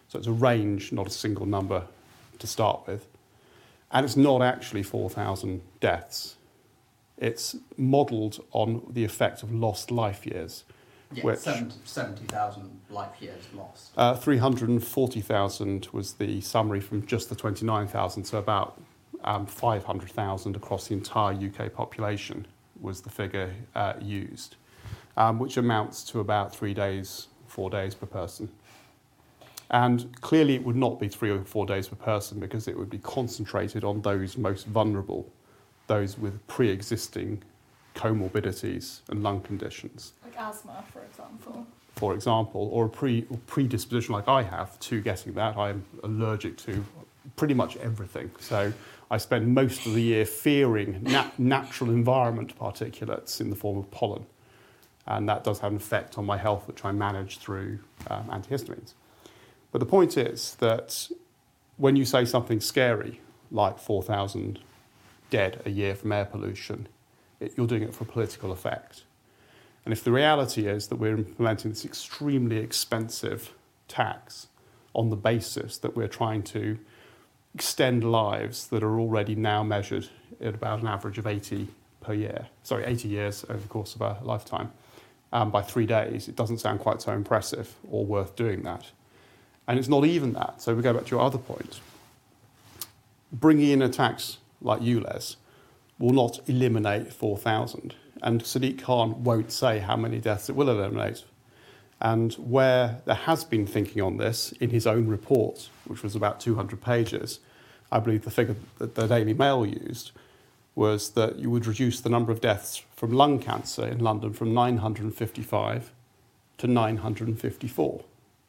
So 0.08 0.18
it's 0.18 0.28
a 0.28 0.32
range, 0.32 0.92
not 0.92 1.06
a 1.06 1.10
single 1.10 1.46
number 1.46 1.84
to 2.38 2.46
start 2.46 2.86
with. 2.86 3.06
And 3.92 4.04
it's 4.04 4.16
not 4.16 4.42
actually 4.42 4.82
4,000 4.82 5.62
deaths. 5.80 6.36
it's 7.18 7.56
modelled 7.78 8.44
on 8.52 8.82
the 8.90 9.04
effect 9.04 9.42
of 9.42 9.52
lost 9.52 9.90
life 9.90 10.26
years. 10.26 10.64
Yeah, 11.12 11.24
Which- 11.24 11.38
70,000 11.38 12.80
life 12.90 13.20
years 13.20 13.44
lost. 13.54 13.92
Uh, 13.96 14.14
340,000 14.16 15.88
was 15.92 16.14
the 16.14 16.40
summary 16.40 16.80
from 16.80 17.06
just 17.06 17.28
the 17.28 17.36
29,000, 17.36 18.24
so 18.24 18.38
about 18.38 18.80
um, 19.24 19.46
500,000 19.46 20.56
across 20.56 20.88
the 20.88 20.94
entire 20.94 21.32
UK 21.34 21.72
population 21.72 22.46
was 22.80 23.02
the 23.02 23.10
figure 23.10 23.52
uh, 23.74 23.94
used, 24.00 24.56
um, 25.16 25.38
which 25.38 25.56
amounts 25.56 26.02
to 26.04 26.20
about 26.20 26.54
three 26.54 26.74
days, 26.74 27.28
four 27.46 27.70
days 27.70 27.94
per 27.94 28.06
person. 28.06 28.50
And 29.70 30.20
clearly, 30.20 30.54
it 30.54 30.64
would 30.64 30.76
not 30.76 31.00
be 31.00 31.08
three 31.08 31.30
or 31.30 31.42
four 31.44 31.66
days 31.66 31.88
per 31.88 31.96
person 31.96 32.38
because 32.38 32.68
it 32.68 32.78
would 32.78 32.90
be 32.90 32.98
concentrated 32.98 33.82
on 33.82 34.02
those 34.02 34.36
most 34.36 34.66
vulnerable, 34.66 35.28
those 35.88 36.16
with 36.18 36.46
pre 36.46 36.70
existing 36.70 37.42
comorbidities 37.96 39.00
and 39.08 39.22
lung 39.22 39.40
conditions 39.40 40.12
Like 40.24 40.38
asthma, 40.38 40.84
for 40.92 41.02
example. 41.02 41.66
for 41.96 42.14
example, 42.14 42.68
or 42.72 42.86
a 42.86 42.88
pre 42.88 43.26
or 43.30 43.38
predisposition 43.46 44.12
like 44.14 44.28
I 44.28 44.42
have 44.42 44.78
to 44.80 45.00
getting 45.00 45.32
that. 45.34 45.56
I'm 45.56 45.84
allergic 46.02 46.56
to 46.58 46.84
pretty 47.36 47.54
much 47.54 47.76
everything. 47.78 48.30
So 48.38 48.72
I 49.10 49.16
spend 49.18 49.52
most 49.54 49.86
of 49.86 49.94
the 49.94 50.02
year 50.02 50.24
fearing 50.26 51.02
nat- 51.02 51.38
natural 51.38 51.90
environment 51.90 52.58
particulates 52.58 53.40
in 53.40 53.50
the 53.50 53.56
form 53.56 53.78
of 53.78 53.90
pollen. 53.90 54.26
And 55.06 55.28
that 55.28 55.44
does 55.44 55.60
have 55.60 55.70
an 55.70 55.76
effect 55.76 56.18
on 56.18 56.24
my 56.26 56.36
health, 56.36 56.66
which 56.66 56.84
I 56.84 56.92
manage 56.92 57.38
through 57.38 57.78
um, 58.10 58.24
antihistamines. 58.28 58.94
But 59.72 59.78
the 59.78 59.86
point 59.86 60.16
is 60.16 60.56
that 60.56 61.08
when 61.76 61.94
you 61.96 62.04
say 62.04 62.24
something 62.24 62.60
scary, 62.60 63.20
like 63.50 63.78
4,000 63.78 64.58
dead 65.30 65.62
a 65.64 65.70
year 65.70 65.94
from 65.94 66.10
air 66.12 66.24
pollution, 66.24 66.88
it, 67.40 67.54
you're 67.56 67.66
doing 67.66 67.82
it 67.82 67.94
for 67.94 68.04
political 68.04 68.52
effect. 68.52 69.02
And 69.84 69.92
if 69.92 70.02
the 70.02 70.12
reality 70.12 70.66
is 70.66 70.88
that 70.88 70.96
we're 70.96 71.16
implementing 71.16 71.70
this 71.70 71.84
extremely 71.84 72.58
expensive 72.58 73.52
tax 73.88 74.48
on 74.94 75.10
the 75.10 75.16
basis 75.16 75.78
that 75.78 75.94
we're 75.94 76.08
trying 76.08 76.42
to 76.42 76.78
extend 77.54 78.04
lives 78.04 78.66
that 78.68 78.82
are 78.82 78.98
already 78.98 79.34
now 79.34 79.62
measured 79.62 80.08
at 80.40 80.54
about 80.54 80.80
an 80.80 80.86
average 80.86 81.18
of 81.18 81.26
80 81.26 81.68
per 82.00 82.14
year, 82.14 82.48
sorry, 82.62 82.84
80 82.84 83.08
years 83.08 83.44
over 83.48 83.60
the 83.60 83.68
course 83.68 83.94
of 83.94 84.00
a 84.00 84.18
lifetime, 84.22 84.72
um, 85.32 85.50
by 85.50 85.62
three 85.62 85.86
days, 85.86 86.28
it 86.28 86.36
doesn't 86.36 86.58
sound 86.58 86.80
quite 86.80 87.02
so 87.02 87.12
impressive 87.12 87.74
or 87.90 88.04
worth 88.04 88.36
doing 88.36 88.62
that. 88.62 88.86
And 89.68 89.78
it's 89.78 89.88
not 89.88 90.04
even 90.04 90.32
that. 90.34 90.62
So 90.62 90.74
we 90.74 90.82
go 90.82 90.92
back 90.92 91.04
to 91.06 91.10
your 91.10 91.20
other 91.20 91.38
point. 91.38 91.80
Bringing 93.32 93.70
in 93.70 93.82
a 93.82 93.88
tax 93.88 94.38
like 94.60 94.80
ULEZ 94.80 95.36
will 95.98 96.12
not 96.12 96.40
eliminate 96.48 97.12
4,000. 97.12 97.94
And 98.22 98.42
Sadiq 98.42 98.82
Khan 98.82 99.24
won't 99.24 99.52
say 99.52 99.78
how 99.78 99.96
many 99.96 100.18
deaths 100.18 100.48
it 100.48 100.56
will 100.56 100.70
eliminate. 100.70 101.24
And 102.00 102.34
where 102.34 103.00
there 103.04 103.14
has 103.14 103.44
been 103.44 103.66
thinking 103.66 104.02
on 104.02 104.18
this 104.18 104.52
in 104.52 104.70
his 104.70 104.86
own 104.86 105.06
report, 105.06 105.70
which 105.86 106.02
was 106.02 106.14
about 106.14 106.40
200 106.40 106.80
pages, 106.80 107.40
I 107.90 108.00
believe 108.00 108.24
the 108.24 108.30
figure 108.30 108.56
that 108.78 108.94
the 108.94 109.06
Daily 109.06 109.32
Mail 109.32 109.64
used 109.64 110.12
was 110.74 111.10
that 111.10 111.38
you 111.38 111.50
would 111.50 111.66
reduce 111.66 112.00
the 112.00 112.10
number 112.10 112.32
of 112.32 112.40
deaths 112.40 112.82
from 112.94 113.12
lung 113.12 113.38
cancer 113.38 113.86
in 113.86 113.98
London 113.98 114.32
from 114.34 114.52
955 114.52 115.90
to 116.58 116.66
954 116.66 118.04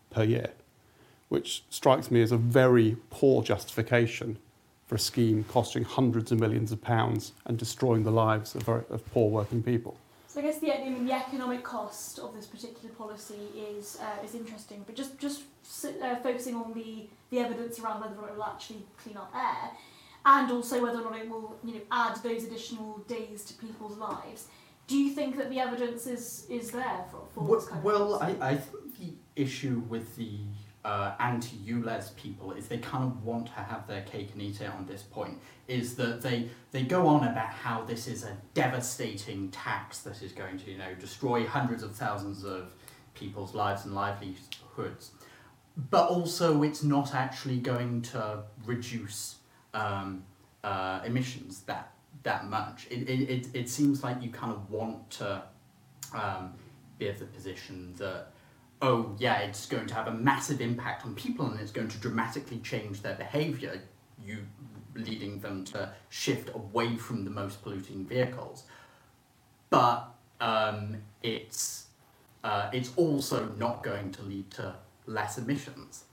per 0.09 0.23
year, 0.23 0.49
which 1.29 1.63
strikes 1.69 2.11
me 2.11 2.21
as 2.21 2.33
a 2.33 2.37
very 2.37 2.97
poor 3.09 3.41
justification 3.43 4.37
for 4.87 4.95
a 4.95 4.99
scheme 4.99 5.43
costing 5.49 5.83
hundreds 5.83 6.31
of 6.31 6.39
millions 6.39 6.71
of 6.71 6.81
pounds 6.81 7.33
and 7.45 7.57
destroying 7.57 8.03
the 8.03 8.11
lives 8.11 8.55
of, 8.55 8.63
very- 8.63 8.85
of 8.89 9.05
poor 9.13 9.29
working 9.29 9.61
people. 9.61 9.97
So 10.27 10.39
I 10.39 10.43
guess 10.43 10.59
the, 10.59 10.71
I 10.73 10.83
mean, 10.89 11.05
the 11.05 11.13
economic 11.13 11.63
cost 11.63 12.19
of 12.19 12.33
this 12.33 12.45
particular 12.45 12.93
policy 12.95 13.39
is 13.75 13.97
uh, 14.01 14.23
is 14.23 14.35
interesting, 14.35 14.83
but 14.85 14.95
just 14.95 15.17
just 15.17 15.41
uh, 15.85 16.15
focusing 16.17 16.55
on 16.55 16.73
the, 16.73 17.07
the 17.31 17.39
evidence 17.39 17.79
around 17.79 18.01
whether 18.01 18.15
or 18.15 18.21
not 18.21 18.29
it 18.29 18.35
will 18.37 18.43
actually 18.43 18.83
clean 19.01 19.17
up 19.17 19.31
air, 19.35 19.71
and 20.25 20.51
also 20.51 20.81
whether 20.81 20.99
or 20.99 21.11
not 21.11 21.19
it 21.19 21.27
will 21.29 21.57
you 21.63 21.73
know 21.75 21.81
add 21.91 22.17
those 22.23 22.43
additional 22.43 22.99
days 23.07 23.43
to 23.45 23.53
people's 23.55 23.97
lives. 23.97 24.45
Do 24.85 24.95
you 24.97 25.09
think 25.09 25.37
that 25.37 25.49
the 25.49 25.59
evidence 25.59 26.05
is 26.05 26.45
is 26.49 26.71
there 26.71 27.03
for, 27.09 27.23
for 27.33 27.43
Well, 27.43 27.59
this 27.59 27.69
kind 27.69 27.83
well 27.83 28.13
of 28.15 28.21
I. 28.21 28.51
I 28.51 28.55
think 28.57 28.97
the 28.99 29.13
issue 29.35 29.81
with 29.89 30.15
the 30.17 30.37
uh, 30.87 31.13
anti-ULEZ 31.19 32.15
people 32.15 32.53
is 32.53 32.69
they 32.69 32.77
kind 32.77 33.03
of 33.03 33.25
want 33.25 33.47
to 33.47 33.51
have 33.51 33.85
their 33.87 34.03
cake 34.03 34.29
and 34.31 34.41
eat 34.41 34.61
it 34.61 34.69
on 34.69 34.85
this 34.85 35.03
point. 35.03 35.37
Is 35.67 35.95
that 35.95 36.21
they 36.21 36.49
they 36.71 36.83
go 36.83 37.07
on 37.07 37.27
about 37.27 37.49
how 37.49 37.83
this 37.83 38.07
is 38.07 38.23
a 38.23 38.37
devastating 38.53 39.51
tax 39.51 39.99
that 39.99 40.21
is 40.21 40.31
going 40.31 40.57
to 40.59 40.71
you 40.71 40.77
know 40.77 40.95
destroy 40.97 41.45
hundreds 41.45 41.83
of 41.83 41.93
thousands 41.93 42.45
of 42.45 42.73
people's 43.15 43.53
lives 43.53 43.83
and 43.83 43.93
livelihoods, 43.93 45.11
but 45.89 46.07
also 46.07 46.63
it's 46.63 46.83
not 46.83 47.13
actually 47.13 47.57
going 47.57 48.01
to 48.03 48.43
reduce 48.65 49.35
um, 49.73 50.23
uh, 50.63 51.01
emissions 51.05 51.63
that 51.63 51.91
that 52.23 52.49
much. 52.49 52.87
It, 52.89 53.09
it, 53.09 53.29
it, 53.29 53.47
it 53.53 53.69
seems 53.69 54.05
like 54.05 54.21
you 54.21 54.29
kind 54.29 54.53
of 54.53 54.71
want 54.71 55.09
to 55.11 55.43
um, 56.13 56.53
be 56.97 57.09
of 57.09 57.19
the 57.19 57.25
position 57.25 57.93
that, 57.97 58.31
oh, 58.81 59.15
yeah, 59.17 59.39
it's 59.39 59.65
going 59.65 59.87
to 59.87 59.93
have 59.93 60.07
a 60.07 60.13
massive 60.13 60.61
impact 60.61 61.05
on 61.05 61.15
people 61.15 61.45
and 61.47 61.59
it's 61.59 61.71
going 61.71 61.87
to 61.87 61.97
dramatically 61.97 62.59
change 62.59 63.01
their 63.01 63.15
behavior, 63.15 63.81
you 64.23 64.39
leading 64.95 65.39
them 65.39 65.63
to 65.63 65.91
shift 66.09 66.49
away 66.55 66.95
from 66.95 67.23
the 67.23 67.29
most 67.29 67.61
polluting 67.61 68.05
vehicles. 68.05 68.63
But 69.69 70.07
um, 70.41 70.97
it's, 71.21 71.87
uh, 72.43 72.69
it's 72.73 72.91
also 72.95 73.49
not 73.57 73.83
going 73.83 74.11
to 74.13 74.23
lead 74.23 74.49
to 74.51 74.75
less 75.05 75.37
emissions. 75.37 76.05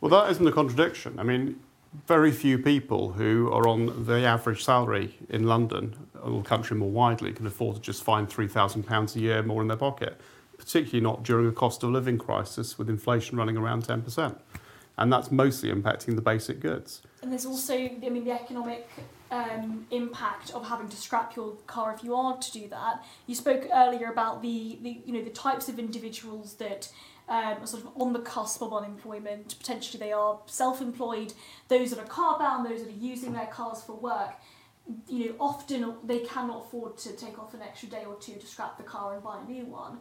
Well, 0.00 0.10
that 0.10 0.30
isn't 0.32 0.46
a 0.46 0.52
contradiction. 0.52 1.18
I 1.18 1.22
mean, 1.22 1.60
very 2.06 2.30
few 2.30 2.58
people 2.58 3.12
who 3.12 3.50
are 3.52 3.66
on 3.66 4.04
the 4.04 4.24
average 4.24 4.64
salary 4.64 5.16
in 5.30 5.46
London 5.46 5.96
or 6.22 6.42
the 6.42 6.48
country 6.48 6.76
more 6.76 6.90
widely 6.90 7.32
can 7.32 7.46
afford 7.46 7.76
to 7.76 7.82
just 7.82 8.02
find 8.02 8.28
£3,000 8.28 9.16
a 9.16 9.20
year 9.20 9.42
more 9.42 9.62
in 9.62 9.68
their 9.68 9.76
pocket, 9.76 10.20
particularly 10.58 11.00
not 11.00 11.22
during 11.22 11.46
a 11.46 11.52
cost 11.52 11.82
of 11.82 11.90
living 11.90 12.18
crisis 12.18 12.78
with 12.78 12.88
inflation 12.88 13.38
running 13.38 13.56
around 13.56 13.84
10%. 13.84 14.38
And 14.98 15.12
that's 15.12 15.30
mostly 15.30 15.70
impacting 15.70 16.16
the 16.16 16.22
basic 16.22 16.60
goods. 16.60 17.02
And 17.22 17.30
there's 17.30 17.44
also, 17.44 17.74
I 17.74 18.08
mean, 18.08 18.24
the 18.24 18.32
economic 18.32 18.88
um, 19.30 19.86
impact 19.90 20.52
of 20.52 20.68
having 20.68 20.88
to 20.88 20.96
scrap 20.96 21.36
your 21.36 21.52
car 21.66 21.92
if 21.92 22.02
you 22.02 22.14
are 22.14 22.36
to 22.38 22.52
do 22.52 22.68
that. 22.68 23.04
You 23.26 23.34
spoke 23.34 23.66
earlier 23.72 24.10
about 24.10 24.42
the, 24.42 24.78
the 24.80 25.00
you 25.04 25.12
know, 25.12 25.22
the 25.22 25.30
types 25.30 25.68
of 25.68 25.78
individuals 25.78 26.54
that 26.54 26.88
um, 27.28 27.58
are 27.62 27.66
sort 27.66 27.82
of 27.82 27.90
on 28.00 28.12
the 28.12 28.20
cusp 28.20 28.62
of 28.62 28.72
unemployment. 28.72 29.58
Potentially, 29.58 29.98
they 29.98 30.12
are 30.12 30.38
self-employed. 30.46 31.32
Those 31.68 31.90
that 31.90 31.98
are 31.98 32.06
car 32.06 32.38
bound, 32.38 32.64
those 32.64 32.84
that 32.84 32.88
are 32.88 32.98
using 32.98 33.32
their 33.32 33.46
cars 33.46 33.82
for 33.82 33.96
work. 33.96 34.34
You 35.08 35.26
know, 35.26 35.34
often 35.40 35.96
they 36.04 36.20
cannot 36.20 36.66
afford 36.66 36.96
to 36.98 37.12
take 37.16 37.38
off 37.40 37.54
an 37.54 37.62
extra 37.62 37.88
day 37.88 38.04
or 38.06 38.14
two 38.16 38.34
to 38.34 38.46
scrap 38.46 38.76
the 38.76 38.84
car 38.84 39.14
and 39.14 39.22
buy 39.22 39.40
a 39.40 39.50
new 39.50 39.64
one. 39.64 39.98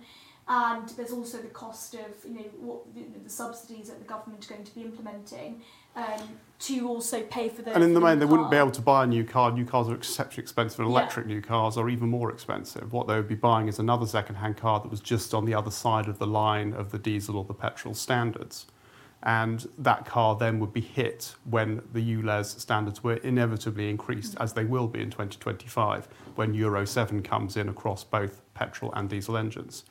And 0.48 0.88
there's 0.90 1.12
also 1.12 1.40
the 1.40 1.48
cost 1.48 1.96
of 1.96 2.24
you 2.24 2.36
know 2.36 2.46
what 2.60 2.94
the, 2.94 3.02
the 3.24 3.30
subsidies 3.30 3.90
that 3.90 3.98
the 3.98 4.06
government 4.06 4.44
is 4.44 4.50
going 4.50 4.64
to 4.64 4.76
be 4.76 4.82
implementing 4.82 5.62
um, 5.96 6.38
to 6.60 6.88
also 6.88 7.24
pay 7.24 7.50
for 7.50 7.64
the. 7.64 7.74
And 7.74 7.84
in 7.84 7.96
the 7.96 8.00
main, 8.00 8.20
they 8.20 8.26
wouldn't 8.26 8.52
be 8.52 8.58
able 8.58 8.72
to 8.72 8.82
buy 8.82 9.06
a 9.06 9.08
new 9.08 9.24
car. 9.24 9.52
New 9.52 9.66
cars 9.66 9.90
are 9.90 9.96
exceptionally 9.96 10.44
expensive, 10.44 10.80
and 10.82 10.90
Yeah. 10.90 11.00
electric 11.00 11.26
new 11.26 11.42
cars 11.42 11.78
are 11.78 11.90
even 11.90 12.10
more 12.10 12.32
expensive. 12.32 12.94
What 12.94 13.08
they 13.08 13.16
would 13.16 13.28
be 13.28 13.36
buying 13.36 13.68
is 13.68 13.80
another 13.80 14.06
second-hand 14.06 14.58
car 14.58 14.80
that 14.82 14.90
was 14.92 15.00
just 15.00 15.34
on 15.34 15.46
the 15.46 15.56
other 15.56 15.72
side 15.72 16.08
of 16.08 16.20
the 16.20 16.28
line 16.28 16.74
of 16.74 16.92
the 16.92 17.00
diesel 17.00 17.38
or 17.38 17.44
the 17.44 17.56
petrol 17.56 17.96
standards. 17.96 18.68
And 19.24 19.68
that 19.80 20.06
car 20.06 20.36
then 20.36 20.60
would 20.60 20.74
be 20.74 20.82
hit 20.82 21.34
when 21.50 21.82
the 21.92 22.02
ULEZ 22.02 22.60
standards 22.60 23.04
were 23.04 23.16
inevitably 23.16 23.90
increased, 23.90 24.36
as 24.40 24.54
they 24.54 24.66
will 24.66 24.88
be 24.88 25.02
in 25.02 25.10
2025, 25.10 26.08
when 26.36 26.54
Euro 26.54 26.86
7 26.86 27.24
comes 27.24 27.58
in 27.58 27.68
across 27.68 28.04
both 28.04 28.44
petrol 28.54 28.94
and 28.94 29.10
diesel 29.10 29.36
engines. 29.36 29.86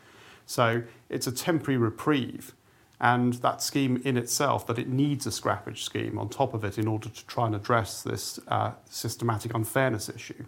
So 0.47 0.83
it's 1.09 1.27
a 1.27 1.33
temporary 1.33 1.79
reprieve. 1.79 2.55
And 3.01 3.35
that 3.35 3.61
scheme 3.61 4.01
in 4.05 4.17
itself, 4.17 4.67
that 4.67 4.79
it 4.79 4.89
needs 4.89 5.27
a 5.27 5.31
scrappage 5.31 5.79
scheme 5.79 6.19
on 6.19 6.29
top 6.29 6.55
of 6.55 6.65
it 6.65 6.79
in 6.79 6.87
order 6.87 7.09
to 7.09 7.27
try 7.27 7.47
and 7.47 7.55
address 7.55 8.03
this 8.03 8.39
uh, 8.49 8.73
systematic 8.89 9.55
unfairness 9.55 10.09
issue, 10.09 10.45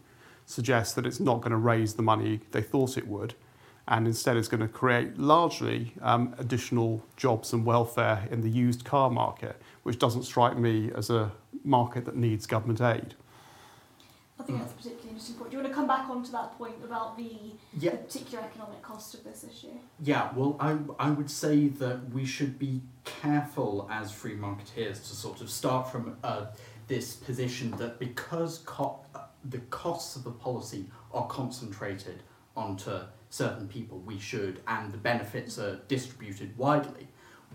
suggests 0.46 0.94
that 0.94 1.06
it's 1.06 1.20
not 1.20 1.40
going 1.40 1.50
to 1.50 1.56
raise 1.56 1.94
the 1.94 2.02
money 2.02 2.40
they 2.52 2.62
thought 2.62 2.96
it 2.96 3.06
would. 3.08 3.34
And 3.88 4.06
instead, 4.06 4.36
it's 4.36 4.48
going 4.48 4.62
to 4.62 4.68
create 4.68 5.18
largely 5.18 5.92
um, 6.02 6.34
additional 6.38 7.04
jobs 7.16 7.52
and 7.52 7.64
welfare 7.64 8.26
in 8.30 8.40
the 8.40 8.50
used 8.50 8.84
car 8.84 9.10
market, 9.10 9.60
which 9.82 9.98
doesn't 9.98 10.24
strike 10.24 10.56
me 10.56 10.90
as 10.94 11.10
a 11.10 11.30
market 11.62 12.04
that 12.06 12.16
needs 12.16 12.46
government 12.46 12.80
aid. 12.80 13.14
I 14.38 14.43
think 14.43 14.59
that's 14.59 14.73
a 14.73 14.76
particularly 14.76 15.09
interesting 15.11 15.37
point. 15.37 15.50
Do 15.50 15.57
you 15.57 15.62
want 15.62 15.73
to 15.73 15.75
come 15.75 15.87
back 15.87 16.09
onto 16.11 16.31
that 16.33 16.57
point 16.59 16.75
about 16.85 17.16
the, 17.16 17.31
Yeah. 17.78 17.93
the 17.93 17.97
particular 17.99 18.45
economic 18.45 18.83
cost 18.83 19.14
of 19.14 19.25
this 19.25 19.45
issue? 19.50 19.73
Yeah, 20.02 20.31
well, 20.35 20.57
I, 20.61 20.76
I 20.99 21.11
would 21.11 21.31
say 21.31 21.69
that 21.69 22.11
we 22.12 22.26
should 22.26 22.59
be 22.59 22.83
careful 23.05 23.88
as 23.90 24.12
free 24.12 24.37
marketeers 24.37 24.97
to 25.09 25.16
sort 25.16 25.40
of 25.40 25.49
start 25.50 25.90
from 25.90 26.16
uh, 26.23 26.47
this 26.87 27.14
position 27.16 27.71
that 27.73 27.99
because 27.99 28.59
co- 28.66 29.00
the 29.45 29.59
costs 29.71 30.16
of 30.16 30.25
the 30.25 30.31
policy 30.33 30.85
are 31.14 31.26
concentrated 31.28 32.23
onto 32.57 33.00
certain 33.31 33.66
people, 33.69 33.99
we 34.00 34.19
should, 34.19 34.61
and 34.69 34.93
the 34.93 34.99
benefits 34.99 35.59
are 35.59 35.76
distributed 35.88 36.57
widely, 36.59 37.09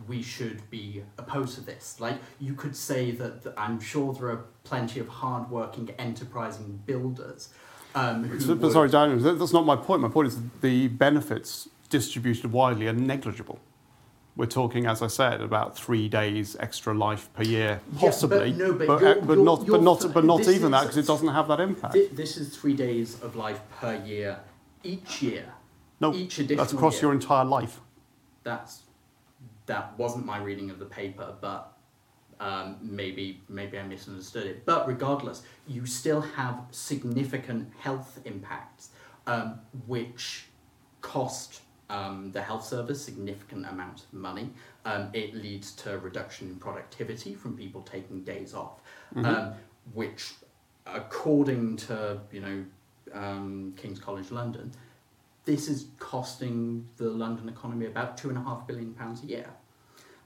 we 0.07 0.21
should 0.21 0.69
be 0.69 1.03
opposed 1.17 1.55
to 1.55 1.61
this. 1.61 1.99
Like, 1.99 2.17
you 2.39 2.53
could 2.53 2.75
say 2.75 3.11
that 3.11 3.43
th- 3.43 3.55
I'm 3.57 3.79
sure 3.79 4.13
there 4.13 4.29
are 4.29 4.45
plenty 4.63 4.99
of 4.99 5.07
hardworking, 5.07 5.89
enterprising 5.97 6.81
builders. 6.85 7.49
Um, 7.95 8.23
who 8.23 8.39
So- 8.39 8.55
but 8.55 8.63
would- 8.63 8.71
sorry, 8.73 8.89
Daniel, 8.89 9.19
that- 9.19 9.39
that's 9.39 9.53
not 9.53 9.65
my 9.65 9.75
point. 9.75 10.01
My 10.01 10.07
point 10.07 10.27
is 10.29 10.39
the 10.61 10.87
benefits 10.87 11.67
distributed 11.89 12.51
widely 12.51 12.87
are 12.87 12.93
negligible. 12.93 13.59
We're 14.37 14.45
talking, 14.45 14.85
as 14.85 15.01
I 15.01 15.07
said, 15.07 15.41
about 15.41 15.75
three 15.77 16.07
days 16.07 16.55
extra 16.59 16.93
life 16.93 17.29
per 17.33 17.43
year, 17.43 17.67
Yeah, 17.69 17.79
but 17.91 17.99
possibly, 17.99 18.53
no, 18.53 18.71
but 18.73 18.87
but, 18.87 19.01
you're- 19.01 19.13
but 19.21 19.33
you're- 19.33 19.43
not, 19.43 19.65
you're 19.67 19.77
but 19.77 19.83
not, 19.83 20.13
but 20.13 20.23
not 20.23 20.47
even 20.47 20.71
that 20.71 20.83
because 20.83 20.97
it 20.97 21.05
doesn't 21.05 21.27
have 21.27 21.49
that 21.49 21.59
impact. 21.59 21.93
Thi- 21.93 22.07
This 22.13 22.37
is 22.37 22.55
three 22.55 22.73
days 22.73 23.21
of 23.21 23.35
life 23.35 23.59
per 23.81 23.95
year, 23.95 24.39
each 24.83 25.21
year. 25.21 25.45
no, 25.99 26.13
each 26.13 26.39
additional 26.39 26.63
that's 26.63 26.73
across 26.73 26.93
year. 26.95 27.01
your 27.03 27.11
entire 27.13 27.43
life. 27.43 27.81
That's 28.43 28.83
that 29.65 29.97
wasn't 29.97 30.25
my 30.25 30.37
reading 30.37 30.69
of 30.69 30.79
the 30.79 30.85
paper, 30.85 31.33
but 31.39 31.73
um, 32.39 32.77
maybe 32.81 33.41
maybe 33.47 33.77
I 33.77 33.83
misunderstood 33.83 34.47
it. 34.47 34.65
But 34.65 34.87
regardless, 34.87 35.43
you 35.67 35.85
still 35.85 36.21
have 36.21 36.59
significant 36.71 37.71
health 37.79 38.19
impacts, 38.25 38.89
um, 39.27 39.59
which 39.85 40.45
cost 41.01 41.61
um, 41.89 42.31
the 42.31 42.41
health 42.41 42.65
service 42.65 43.03
significant 43.03 43.65
amounts 43.67 44.03
of 44.03 44.13
money. 44.13 44.49
Um, 44.85 45.09
it 45.13 45.35
leads 45.35 45.73
to 45.73 45.93
a 45.93 45.97
reduction 45.97 46.47
in 46.47 46.55
productivity 46.55 47.35
from 47.35 47.55
people 47.55 47.81
taking 47.81 48.23
days 48.23 48.55
off, 48.55 48.79
um, 49.15 49.53
which, 49.93 50.33
according 50.87 51.77
to 51.77 52.19
you 52.31 52.41
know 52.41 52.65
um, 53.13 53.73
King's 53.77 53.99
College 53.99 54.31
London, 54.31 54.71
this 55.45 55.67
is 55.67 55.87
costing 55.99 56.87
the 56.97 57.09
London 57.09 57.49
economy 57.49 57.87
about 57.87 58.17
two 58.17 58.29
and 58.29 58.37
a 58.37 58.41
half 58.41 58.67
billion 58.67 58.93
pounds 58.93 59.23
a 59.23 59.27
year. 59.27 59.49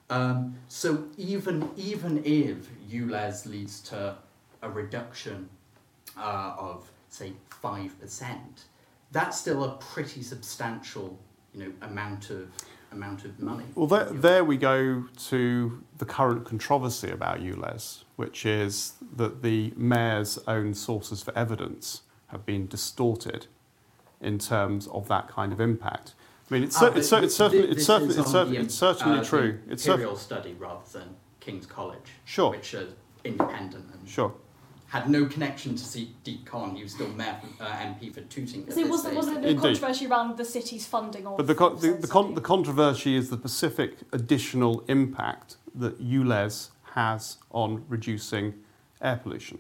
Um, 0.10 0.55
so 0.67 1.05
even 1.17 1.69
even 1.75 2.22
if 2.24 2.69
ULEZ 2.89 3.45
leads 3.48 3.81
to 3.81 4.15
a 4.62 4.69
reduction 4.69 5.50
uh, 6.17 6.55
of 6.57 6.89
say 7.10 7.34
five 7.50 8.00
percent, 8.00 8.65
that's 9.12 9.39
still 9.39 9.63
a 9.63 9.77
pretty 9.77 10.22
substantial 10.22 11.17
you 11.53 11.65
know 11.65 11.72
amount 11.81 12.29
of 12.29 12.50
amount 12.91 13.25
of 13.25 13.39
money. 13.39 13.65
Well, 13.74 13.88
there, 13.88 14.05
there 14.05 14.43
we 14.43 14.57
go 14.57 15.05
to 15.27 15.84
the 15.98 16.05
current 16.05 16.45
controversy 16.45 17.10
about 17.10 17.39
ULEZ, 17.39 18.03
which 18.15 18.45
is 18.45 18.93
that 19.15 19.41
the 19.41 19.74
mayor's 19.75 20.38
own 20.48 20.74
sources 20.74 21.24
for 21.24 21.36
evidence 21.38 22.03
have 22.27 22.45
been 22.45 22.67
distorted 22.67 23.48
in 24.22 24.39
terms 24.39 24.88
of 24.88 25.07
that 25.07 25.27
kind 25.27 25.51
of 25.53 25.60
impact. 25.60 26.13
I 26.50 26.53
mean, 26.53 26.63
it's, 26.63 26.75
Ah, 26.77 26.91
cer- 26.91 26.98
it's, 26.98 27.07
cer- 27.10 27.24
it's 27.24 27.36
certainly, 27.36 27.67
it's 27.67 27.75
this 27.77 27.86
certainly, 27.88 28.10
it's 28.15 28.19
on 28.19 28.31
certainly, 28.31 28.57
the, 28.57 28.63
it's 28.63 28.75
certainly 28.75 29.19
uh, 29.19 29.24
true. 29.24 29.60
It's 29.69 29.84
cer- 29.84 29.91
Imperial 29.93 30.15
study 30.15 30.53
rather 30.60 30.81
than 30.93 31.15
King's 31.39 31.65
College, 31.65 32.12
Sure. 32.25 32.51
which 32.51 32.74
is 32.74 32.93
independent 33.24 33.86
and 33.93 34.07
sure. 34.07 34.34
had 34.88 35.10
no 35.10 35.25
connection 35.25 35.75
to 35.75 35.84
see 35.84 36.13
Deep 36.24 36.45
Con. 36.45 36.75
He 36.75 36.84
was 36.84 36.91
still 36.93 37.07
mayor, 37.10 37.36
uh, 37.60 37.65
MP 37.65 38.13
for 38.13 38.22
Tooting. 38.22 38.65
So 38.69 38.75
this 38.75 38.88
was 38.88 39.03
there, 39.03 39.12
stage. 39.12 39.17
was 39.17 39.25
there 39.27 39.36
a 39.36 39.48
Indeed. 39.48 39.62
controversy 39.62 40.05
around 40.07 40.38
the 40.38 40.45
city's 40.45 40.86
funding 40.86 41.25
of 41.25 41.38
But 41.38 41.48
the, 41.48 41.55
con- 41.55 41.77
the, 41.79 41.93
the, 41.93 42.07
con- 42.07 42.36
the 42.36 42.41
controversy 42.41 43.15
is 43.15 43.29
the 43.31 43.38
specific 43.38 43.98
additional 44.13 44.84
impact 44.88 45.57
that 45.74 46.00
ULEZ 46.01 46.69
has 46.93 47.38
on 47.51 47.84
reducing 47.89 48.53
air 49.01 49.19
pollution. 49.22 49.57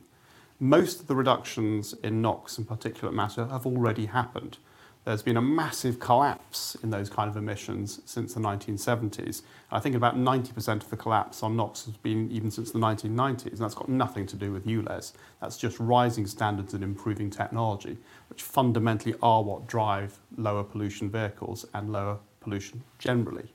Most 0.65 0.99
of 0.99 1.05
the 1.05 1.15
reductions 1.15 1.93
in 2.01 2.23
NOx 2.23 2.57
and 2.57 2.67
particulate 2.67 3.13
matter 3.13 3.45
have 3.45 3.67
already 3.67 4.07
happened. 4.07 4.57
There's 5.03 5.21
been 5.21 5.37
a 5.37 5.41
massive 5.41 5.99
collapse 5.99 6.75
in 6.81 6.89
those 6.89 7.07
kind 7.07 7.29
of 7.29 7.37
emissions 7.37 8.01
since 8.05 8.33
the 8.33 8.39
1970s. 8.39 9.43
I 9.71 9.79
think 9.79 9.93
about 9.93 10.17
90% 10.17 10.81
of 10.81 10.89
the 10.89 10.97
collapse 10.97 11.43
on 11.43 11.55
NOx 11.55 11.85
has 11.85 11.95
been 11.97 12.31
even 12.31 12.49
since 12.49 12.71
the 12.71 12.79
1990s, 12.79 13.45
and 13.45 13.57
that's 13.59 13.75
got 13.75 13.89
nothing 13.89 14.25
to 14.25 14.35
do 14.35 14.51
with 14.51 14.65
ULEZ. 14.65 15.13
That's 15.39 15.57
just 15.57 15.79
rising 15.79 16.25
standards 16.25 16.73
and 16.73 16.83
improving 16.83 17.29
technology, 17.29 17.99
which 18.27 18.41
fundamentally 18.41 19.13
are 19.21 19.43
what 19.43 19.67
drive 19.67 20.17
lower 20.35 20.63
pollution 20.63 21.11
vehicles 21.11 21.67
and 21.75 21.91
lower 21.91 22.17
pollution 22.39 22.81
generally. 22.97 23.53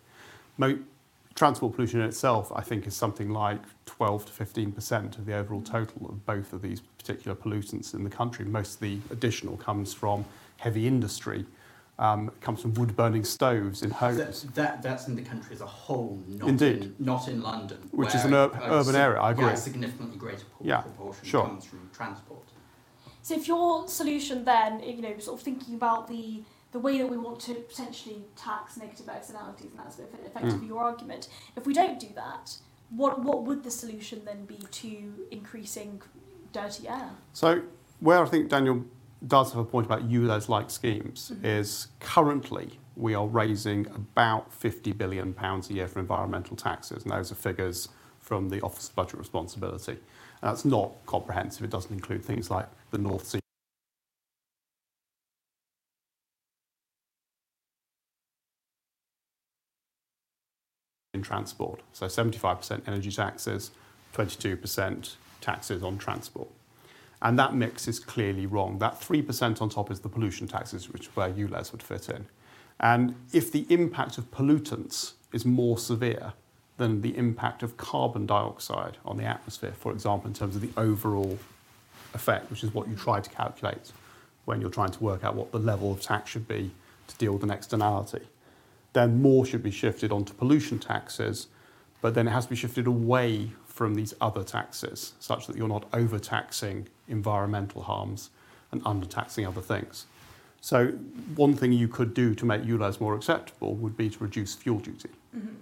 Mo- 0.59 0.79
transport 1.35 1.75
pollution 1.75 2.03
in 2.03 2.07
itself, 2.07 2.53
I 2.55 2.61
think, 2.61 2.87
is 2.87 2.95
something 2.95 3.31
like 3.31 3.63
12 3.87 4.27
to 4.27 4.45
15% 4.45 5.19
of 5.19 5.27
the 5.27 5.35
overall 5.35 5.63
total 5.63 6.09
of 6.09 6.25
both 6.25 6.53
of 6.53 6.63
these 6.63 6.81
particular 7.11 7.37
pollutants 7.37 7.95
in 7.95 8.05
the 8.05 8.11
country. 8.11 8.45
Most 8.45 8.75
of 8.75 8.81
the 8.81 8.99
additional 9.11 9.57
comes 9.57 9.93
from 9.93 10.25
heavy 10.59 10.87
industry, 10.87 11.45
um, 11.99 12.31
comes 12.41 12.63
from 12.63 12.75
wood 12.75 12.97
burning 12.97 13.25
stoves 13.25 13.83
in 13.83 13.91
homes. 13.91 14.19
That, 14.43 14.55
that 14.55 14.83
that's 14.83 15.09
in 15.09 15.17
the 15.17 15.23
country 15.23 15.55
as 15.55 15.61
a 15.61 15.67
whole, 15.67 16.23
not 16.29 16.49
Indeed. 16.49 16.83
in 16.83 16.95
not 16.99 17.29
in 17.29 17.43
London, 17.43 17.79
Which 17.91 18.15
is 18.15 18.25
an 18.25 18.35
ur- 18.35 18.51
a 18.55 18.71
urban 18.71 18.85
sig- 18.85 18.95
area, 18.95 19.21
I 19.21 19.31
agree. 19.33 19.47
Yeah, 19.47 19.53
a 19.53 19.57
significantly 19.57 20.17
greater 20.17 20.45
por- 20.57 20.67
Yeah, 20.67 20.81
proportion 20.83 21.25
sure. 21.25 21.47
comes 21.47 21.65
from 21.65 21.91
transport. 21.93 22.45
So 23.23 23.35
if 23.35 23.47
your 23.49 23.87
solution 23.89 24.45
then, 24.45 24.81
you 24.81 25.03
know, 25.03 25.19
sort 25.19 25.39
of 25.39 25.45
thinking 25.45 25.75
about 25.75 26.09
the 26.09 26.43
the 26.73 26.79
way 26.79 26.99
that 26.99 27.09
we 27.09 27.17
want 27.19 27.41
to 27.41 27.55
potentially 27.55 28.23
tax 28.37 28.77
negative 28.77 29.09
externalities, 29.09 29.71
and 29.73 29.81
that's 29.81 29.97
sort 29.97 30.13
of 30.15 30.21
effectively 30.25 30.69
your 30.69 30.81
argument. 30.81 31.29
If 31.57 31.67
we 31.67 31.75
don't 31.75 31.99
do 31.99 32.07
that, 32.15 32.57
what 32.91 33.23
what 33.23 33.43
would 33.45 33.63
the 33.65 33.71
solution 33.71 34.23
then 34.25 34.45
be 34.47 34.59
to 34.83 35.27
increasing 35.33 36.01
dirty 36.53 36.89
air? 36.89 37.11
So, 37.33 37.63
where 38.01 38.23
I 38.23 38.27
think 38.27 38.49
Daniel 38.49 38.85
does 39.27 39.53
have 39.53 39.61
a 39.61 39.65
point 39.65 39.87
about 39.87 40.09
ULEZ 40.09 40.49
like 40.49 40.71
schemes 40.71 41.31
Mhm. 41.35 41.45
is 41.45 41.89
currently 42.01 42.79
we 42.97 43.15
are 43.15 43.27
raising 43.27 43.87
about 43.89 44.51
£50 44.51 44.93
billion 44.93 45.35
a 45.39 45.73
year 45.73 45.87
for 45.89 46.01
environmental 46.01 46.57
taxes, 46.57 47.03
and 47.03 47.13
those 47.13 47.31
are 47.33 47.35
figures 47.35 47.89
from 48.19 48.49
the 48.49 48.61
Office 48.63 48.89
of 48.89 48.95
Budget 48.97 49.19
Responsibility. 49.19 49.93
And 49.93 50.51
that's 50.51 50.65
not 50.65 50.93
comprehensive, 51.07 51.65
it 51.65 51.71
doesn't 51.71 51.93
include 51.93 52.25
things 52.25 52.51
like 52.51 52.69
the 52.91 52.99
North 52.99 53.27
Sea. 53.27 53.41
In 61.13 61.23
transport. 61.23 61.81
So 61.93 62.07
75% 62.07 62.83
energy 62.87 63.11
taxes, 63.11 63.73
22% 64.15 65.17
taxes 65.41 65.83
on 65.83 65.99
transport. 65.99 66.49
And 67.23 67.39
that 67.39 67.55
mix 67.55 67.87
is 67.87 67.99
clearly 67.99 68.47
wrong. 68.47 68.79
That 68.79 69.01
3% 69.01 69.61
on 69.61 69.69
top 69.69 69.91
is 69.91 70.01
the 70.01 70.09
pollution 70.09 70.49
taxes, 70.49 70.91
which 70.91 71.09
is 71.09 71.17
where 71.17 71.31
ULEZ 71.31 71.73
would 71.73 71.83
fit 71.83 72.09
in. 72.09 72.27
And 72.79 73.15
if 73.33 73.53
the 73.53 73.67
impact 73.69 74.17
of 74.17 74.31
pollutants 74.31 75.13
is 75.33 75.45
more 75.45 75.77
severe 75.77 76.33
than 76.79 77.03
the 77.03 77.15
impact 77.17 77.63
of 77.63 77.77
carbon 77.77 78.25
dioxide 78.25 78.97
on 79.05 79.19
the 79.19 79.25
atmosphere, 79.25 79.73
for 79.73 79.93
example, 79.93 80.29
in 80.29 80.35
terms 80.35 80.57
of 80.57 80.63
the 80.63 80.71
overall 80.81 81.39
effect, 82.15 82.51
which 82.51 82.65
is 82.65 82.73
what 82.73 82.89
you 82.89 82.97
try 82.97 83.21
to 83.21 83.29
calculate 83.31 83.93
when 84.47 84.63
you're 84.63 84.71
trying 84.71 84.91
to 84.91 85.05
work 85.05 85.23
out 85.23 85.35
what 85.35 85.53
the 85.53 85.59
level 85.59 85.93
of 85.93 86.01
tax 86.01 86.31
should 86.31 86.49
be 86.49 86.71
to 87.07 87.17
deal 87.17 87.35
with 87.35 87.43
an 87.43 87.51
externality, 87.51 88.23
then 88.95 89.21
more 89.21 89.45
should 89.45 89.63
be 89.63 89.71
shifted 89.71 90.11
onto 90.11 90.33
pollution 90.33 90.79
taxes, 90.79 91.49
but 92.01 92.15
then 92.15 92.27
it 92.27 92.31
has 92.31 92.45
to 92.45 92.51
be 92.51 92.57
shifted 92.57 92.87
away 92.87 93.51
from 93.81 93.95
these 93.95 94.13
other 94.21 94.45
taxes, 94.45 95.15
such 95.21 95.47
that 95.47 95.57
you're 95.57 95.67
not 95.67 95.87
overtaxing 95.95 96.87
environmental 97.09 97.81
harms 97.81 98.29
and 98.73 98.85
undertaxing 98.85 99.49
other 99.49 99.63
things. 99.63 100.05
So, 100.61 100.89
one 101.35 101.55
thing 101.55 101.73
you 101.73 101.89
could 101.89 102.13
do 102.13 102.35
to 102.35 102.45
make 102.45 102.61
ULEZ 102.61 103.01
more 103.01 103.15
acceptable 103.15 103.77
would 103.77 103.97
be 103.97 104.11
to 104.11 104.19
reduce 104.23 104.55
fuel 104.55 104.81
duty. 104.81 105.09
Mm-hmm. 105.35 105.55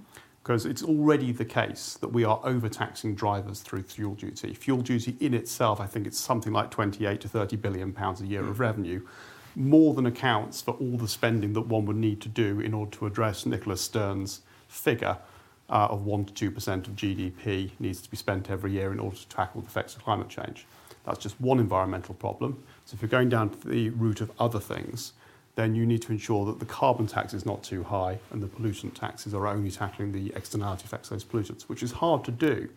Because 0.42 0.66
it's 0.66 0.82
already 0.82 1.30
the 1.30 1.44
case 1.44 1.96
that 2.00 2.08
we 2.08 2.24
are 2.24 2.40
overtaxing 2.42 3.14
drivers 3.14 3.60
through 3.60 3.84
fuel 3.84 4.16
duty. 4.16 4.52
Fuel 4.52 4.80
duty 4.80 5.16
in 5.20 5.32
itself, 5.32 5.80
I 5.80 5.86
think 5.86 6.04
it's 6.04 6.18
something 6.18 6.52
like 6.52 6.72
28 6.72 7.20
to 7.20 7.28
30 7.28 7.54
billion 7.54 7.92
pounds 7.92 8.20
a 8.20 8.26
year 8.26 8.40
of 8.40 8.56
mm. 8.56 8.58
revenue, 8.58 9.06
more 9.54 9.94
than 9.94 10.06
accounts 10.06 10.60
for 10.60 10.72
all 10.72 10.96
the 10.96 11.06
spending 11.06 11.52
that 11.52 11.68
one 11.68 11.86
would 11.86 11.94
need 11.94 12.20
to 12.22 12.28
do 12.28 12.58
in 12.58 12.74
order 12.74 12.90
to 12.96 13.06
address 13.06 13.46
Nicholas 13.46 13.80
Stern's 13.80 14.40
figure 14.66 15.18
Uh, 15.70 15.86
of 15.90 16.06
1 16.06 16.24
to 16.24 16.50
2% 16.50 16.86
of 16.86 16.96
GDP 16.96 17.70
needs 17.78 18.00
to 18.00 18.10
be 18.10 18.16
spent 18.16 18.48
every 18.48 18.72
year 18.72 18.90
in 18.90 18.98
order 18.98 19.16
to 19.16 19.28
tackle 19.28 19.60
the 19.60 19.66
effects 19.66 19.94
of 19.94 20.02
climate 20.02 20.30
change. 20.30 20.66
That's 21.04 21.18
just 21.18 21.38
one 21.40 21.58
environmental 21.58 22.14
problem. 22.14 22.62
So 22.86 22.94
if 22.94 23.02
you're 23.02 23.10
going 23.10 23.28
down 23.28 23.50
to 23.50 23.68
the 23.68 23.90
route 23.90 24.22
of 24.22 24.30
other 24.38 24.60
things, 24.60 25.12
then 25.56 25.74
you 25.74 25.84
need 25.84 26.00
to 26.02 26.12
ensure 26.12 26.46
that 26.46 26.58
the 26.58 26.64
carbon 26.64 27.06
tax 27.06 27.34
is 27.34 27.44
not 27.44 27.62
too 27.62 27.82
high 27.82 28.18
and 28.30 28.42
the 28.42 28.46
pollutant 28.46 28.94
taxes 28.94 29.34
are 29.34 29.46
only 29.46 29.70
tackling 29.70 30.12
the 30.12 30.32
externality 30.36 30.84
effects 30.84 31.10
of 31.10 31.16
those 31.16 31.24
pollutants, 31.24 31.62
which 31.62 31.82
is 31.82 31.92
hard 31.92 32.24
to 32.24 32.30
do, 32.30 32.68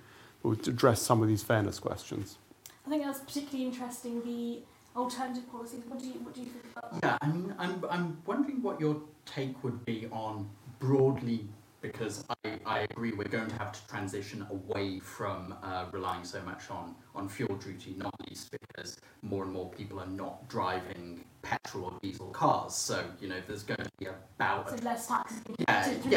but 0.41 0.49
would 0.49 0.67
address 0.67 1.01
some 1.01 1.21
of 1.21 1.30
these 1.30 1.43
fairness 1.43 1.80
questions. 1.80 2.39
I 2.86 2.89
think 2.89 3.04
that's 3.04 3.19
particularly 3.19 3.67
interesting. 3.67 4.21
The 4.23 4.63
alternative 4.95 5.49
policies. 5.51 5.82
What 5.88 5.99
do 5.99 6.08
you 6.08 6.13
what 6.13 6.34
do 6.34 6.41
you 6.41 6.47
think 6.47 6.65
about 6.75 7.01
that? 7.01 7.04
Yeah, 7.04 7.17
I 7.21 7.32
mean, 7.32 7.54
I'm, 7.58 7.86
I'm 7.89 8.17
wondering 8.25 8.62
what 8.62 8.80
your 8.80 8.99
take 9.25 9.63
would 9.63 9.86
be 9.86 10.08
on 10.12 10.49
broadly, 10.80 11.45
because 11.82 12.24
I, 12.46 12.60
I 12.65 12.80
agree 12.91 13.12
we're 13.12 13.24
going 13.26 13.48
to 13.50 13.56
have 13.56 13.72
to 13.72 13.88
transition 13.88 14.46
away 14.50 15.00
from 15.00 15.56
uh, 15.63 15.86
relying 15.91 16.24
so 16.24 16.41
much 16.44 16.70
on, 16.70 16.96
on 17.15 17.28
fuel 17.28 17.56
duty, 17.56 17.96
not 17.98 18.13
least 18.30 18.52
because 18.52 18.98
more 19.22 19.44
and 19.44 19.52
more 19.52 19.70
people 19.70 20.00
are 20.00 20.08
not 20.08 20.48
driving 20.48 21.24
petrol 21.41 21.86
or 21.86 22.00
diesel 22.02 22.28
cars. 22.28 22.76
So 22.76 23.04
you 23.20 23.28
know 23.28 23.38
there's 23.48 23.63
going 23.63 23.80
to 23.84 23.89
be 24.00 24.08
about 24.08 24.70
So 24.70 24.76
less 24.84 25.08
taxes. 25.08 25.41
yeah, 25.67 25.82
to- 25.84 25.96
to 26.04 26.10
that 26.10 26.12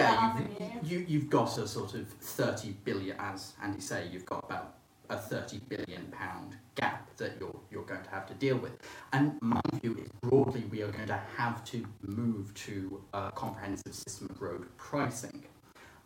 yeah, 0.60 0.66
you've, 0.82 0.92
you, 0.92 1.06
you've 1.08 1.30
got 1.30 1.56
a 1.58 1.66
sort 1.66 1.94
of 1.94 2.08
30 2.08 2.72
billion, 2.84 3.16
as 3.18 3.54
Andy 3.62 3.80
say, 3.80 4.06
you've 4.12 4.26
got 4.26 4.44
about 4.44 4.74
a 5.10 5.16
30 5.18 5.60
billion 5.68 6.06
pound 6.12 6.56
gap 6.76 7.14
that 7.18 7.32
you're, 7.38 7.54
you're 7.70 7.84
going 7.84 8.02
to 8.02 8.10
have 8.10 8.26
to 8.26 8.34
deal 8.34 8.56
with. 8.56 8.72
And 9.12 9.38
my 9.40 9.60
view 9.82 9.96
is 10.02 10.08
broadly 10.22 10.64
we 10.70 10.82
are 10.82 10.90
going 10.90 11.08
to 11.08 11.20
have 11.36 11.62
to 11.66 11.86
move 12.02 12.52
to 12.54 13.02
a 13.12 13.30
comprehensive 13.32 13.94
system 13.94 14.28
of 14.30 14.40
road 14.40 14.66
pricing. 14.76 15.44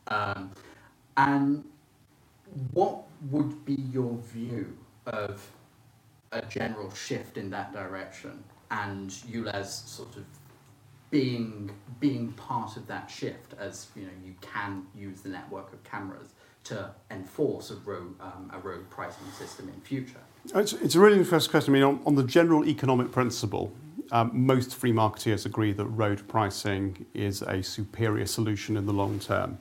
Um, 0.09 0.51
and 1.17 1.65
what 2.73 3.03
would 3.31 3.65
be 3.65 3.75
your 3.93 4.17
view 4.33 4.77
of 5.07 5.51
a 6.33 6.43
general 6.43 6.93
shift 6.93 7.37
in 7.37 7.51
that 7.51 7.73
direction 7.73 8.43
and 8.71 9.11
ULEZ 9.11 9.89
sort 9.89 10.17
of 10.17 10.25
being 11.11 11.71
being 12.01 12.33
part 12.33 12.77
of 12.77 12.87
that 12.87 13.11
shift 13.11 13.55
as 13.59 13.89
you 13.97 14.03
know 14.03 14.13
you 14.23 14.35
can 14.43 14.87
use 14.95 15.23
the 15.23 15.29
network 15.29 15.73
of 15.73 15.83
cameras 15.83 16.35
to 16.65 16.91
enforce 17.11 17.71
a 17.71 17.77
road 17.77 18.15
um, 18.21 18.51
a 18.53 18.59
road 18.59 18.89
pricing 18.91 19.27
system 19.39 19.71
in 19.75 19.81
future. 19.81 20.21
It's, 20.55 20.75
it's 20.75 20.95
a 20.95 21.01
really 21.01 21.19
interesting 21.19 21.51
question. 21.51 21.75
I 21.75 21.79
mean, 21.79 21.83
on, 21.83 22.01
on 22.07 22.15
the 22.15 22.23
general 22.23 22.65
economic 22.67 23.11
principle, 23.11 23.73
um, 24.13 24.31
most 24.35 24.75
free 24.75 24.93
marketeers 24.93 25.47
agree 25.47 25.73
that 25.73 25.85
road 25.87 26.27
pricing 26.29 27.07
is 27.15 27.43
a 27.43 27.63
superior 27.63 28.27
solution 28.27 28.77
in 28.77 28.87
the 28.87 28.93
long 28.93 29.19
term. 29.19 29.59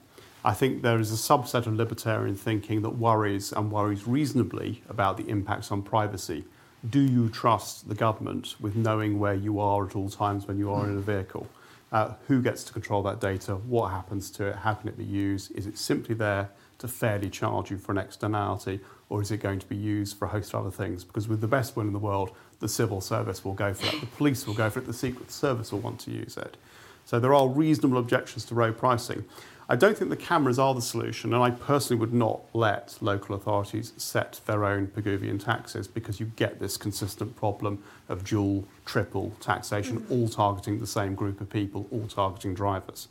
I 0.48 0.54
think 0.54 0.80
there 0.80 0.98
is 0.98 1.12
a 1.12 1.14
subset 1.14 1.66
of 1.66 1.74
libertarian 1.74 2.34
thinking 2.34 2.80
that 2.80 2.96
worries 2.96 3.52
and 3.52 3.70
worries 3.70 4.08
reasonably 4.08 4.82
about 4.88 5.18
the 5.18 5.28
impacts 5.28 5.70
on 5.70 5.82
privacy. 5.82 6.42
Do 6.88 7.00
you 7.00 7.28
trust 7.28 7.86
the 7.86 7.94
government 7.94 8.54
with 8.58 8.74
knowing 8.74 9.18
where 9.18 9.34
you 9.34 9.60
are 9.60 9.86
at 9.86 9.94
all 9.94 10.08
times 10.08 10.48
when 10.48 10.56
you 10.58 10.72
are 10.72 10.88
in 10.88 10.96
a 10.96 11.02
vehicle? 11.02 11.46
Uh, 11.92 12.14
who 12.28 12.40
gets 12.40 12.64
to 12.64 12.72
control 12.72 13.02
that 13.02 13.20
data? 13.20 13.56
What 13.56 13.90
happens 13.90 14.30
to 14.30 14.46
it? 14.46 14.56
How 14.56 14.72
can 14.72 14.88
it 14.88 14.96
be 14.96 15.04
used? 15.04 15.54
Is 15.54 15.66
it 15.66 15.76
simply 15.76 16.14
there 16.14 16.48
to 16.78 16.88
fairly 16.88 17.28
charge 17.28 17.70
you 17.70 17.76
for 17.76 17.92
an 17.92 17.98
externality, 17.98 18.80
or 19.10 19.20
is 19.20 19.30
it 19.30 19.40
going 19.40 19.58
to 19.58 19.66
be 19.66 19.76
used 19.76 20.16
for 20.16 20.24
a 20.24 20.28
host 20.28 20.54
of 20.54 20.62
other 20.62 20.74
things? 20.74 21.04
Because 21.04 21.28
with 21.28 21.42
the 21.42 21.46
best 21.46 21.76
will 21.76 21.82
in 21.82 21.92
the 21.92 21.98
world, 21.98 22.30
the 22.60 22.68
civil 22.70 23.02
service 23.02 23.44
will 23.44 23.52
go 23.52 23.74
for 23.74 23.94
it, 23.94 24.00
the 24.00 24.06
police 24.06 24.46
will 24.46 24.54
go 24.54 24.70
for 24.70 24.78
it, 24.78 24.86
the 24.86 24.94
Secret 24.94 25.30
Service 25.30 25.72
will 25.72 25.80
want 25.80 26.00
to 26.00 26.10
use 26.10 26.38
it. 26.38 26.56
So 27.04 27.20
there 27.20 27.34
are 27.34 27.48
reasonable 27.48 27.98
objections 27.98 28.46
to 28.46 28.54
road 28.54 28.78
pricing. 28.78 29.26
I 29.70 29.76
don't 29.76 29.98
think 29.98 30.08
the 30.08 30.16
cameras 30.16 30.58
are 30.58 30.74
the 30.74 30.80
solution, 30.80 31.34
and 31.34 31.42
I 31.42 31.50
personally 31.50 32.00
would 32.00 32.14
not 32.14 32.40
let 32.54 32.96
local 33.02 33.34
authorities 33.34 33.92
set 33.98 34.40
their 34.46 34.64
own 34.64 34.86
Pigouvian 34.86 35.44
taxes 35.44 35.86
because 35.86 36.18
you 36.18 36.32
get 36.36 36.58
this 36.58 36.78
consistent 36.78 37.36
problem 37.36 37.82
of 38.08 38.24
dual, 38.24 38.64
triple 38.86 39.34
taxation, 39.40 40.06
all 40.08 40.26
targeting 40.26 40.78
the 40.78 40.86
same 40.86 41.14
group 41.14 41.42
of 41.42 41.50
people, 41.50 41.86
all 41.90 42.06
targeting 42.06 42.54
drivers. 42.54 43.08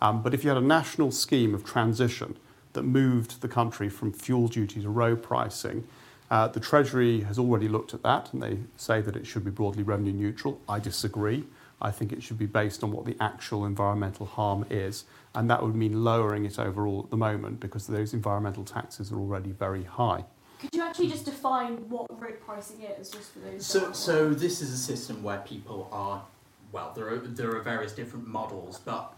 Um, 0.00 0.22
but 0.22 0.32
if 0.32 0.44
you 0.44 0.48
had 0.48 0.56
a 0.56 0.66
national 0.66 1.10
scheme 1.10 1.54
of 1.54 1.62
transition 1.62 2.38
that 2.72 2.84
moved 2.84 3.42
the 3.42 3.48
country 3.48 3.90
from 3.90 4.14
fuel 4.14 4.48
duty 4.48 4.80
to 4.80 4.88
road 4.88 5.22
pricing, 5.22 5.86
uh, 6.30 6.48
the 6.48 6.60
Treasury 6.60 7.20
has 7.22 7.38
already 7.38 7.68
looked 7.68 7.92
at 7.92 8.02
that 8.02 8.32
and 8.32 8.42
they 8.42 8.58
say 8.78 9.02
that 9.02 9.14
it 9.14 9.26
should 9.26 9.44
be 9.44 9.50
broadly 9.50 9.82
revenue 9.82 10.12
neutral. 10.12 10.58
I 10.66 10.78
disagree. 10.78 11.44
I 11.80 11.90
think 11.90 12.12
it 12.12 12.22
should 12.22 12.38
be 12.38 12.46
based 12.46 12.82
on 12.82 12.92
what 12.92 13.04
the 13.04 13.16
actual 13.20 13.64
environmental 13.64 14.26
harm 14.26 14.66
is, 14.70 15.04
and 15.34 15.50
that 15.50 15.62
would 15.62 15.74
mean 15.74 16.04
lowering 16.04 16.44
it 16.44 16.58
overall 16.58 17.02
at 17.04 17.10
the 17.10 17.16
moment 17.16 17.60
because 17.60 17.86
those 17.86 18.14
environmental 18.14 18.64
taxes 18.64 19.12
are 19.12 19.18
already 19.18 19.52
very 19.52 19.84
high. 19.84 20.24
Could 20.58 20.70
you 20.72 20.82
actually 20.82 21.08
just 21.08 21.24
define 21.24 21.88
what 21.88 22.06
road 22.20 22.40
pricing 22.40 22.82
is, 22.82 23.10
just 23.10 23.32
for 23.32 23.38
those? 23.38 23.64
So, 23.64 23.92
so 23.92 24.30
this 24.30 24.60
is 24.60 24.72
a 24.72 24.76
system 24.76 25.22
where 25.22 25.38
people 25.40 25.88
are, 25.92 26.24
well, 26.72 26.92
there 26.96 27.08
are 27.08 27.18
there 27.18 27.54
are 27.54 27.60
various 27.60 27.92
different 27.92 28.26
models, 28.26 28.80
but 28.84 29.14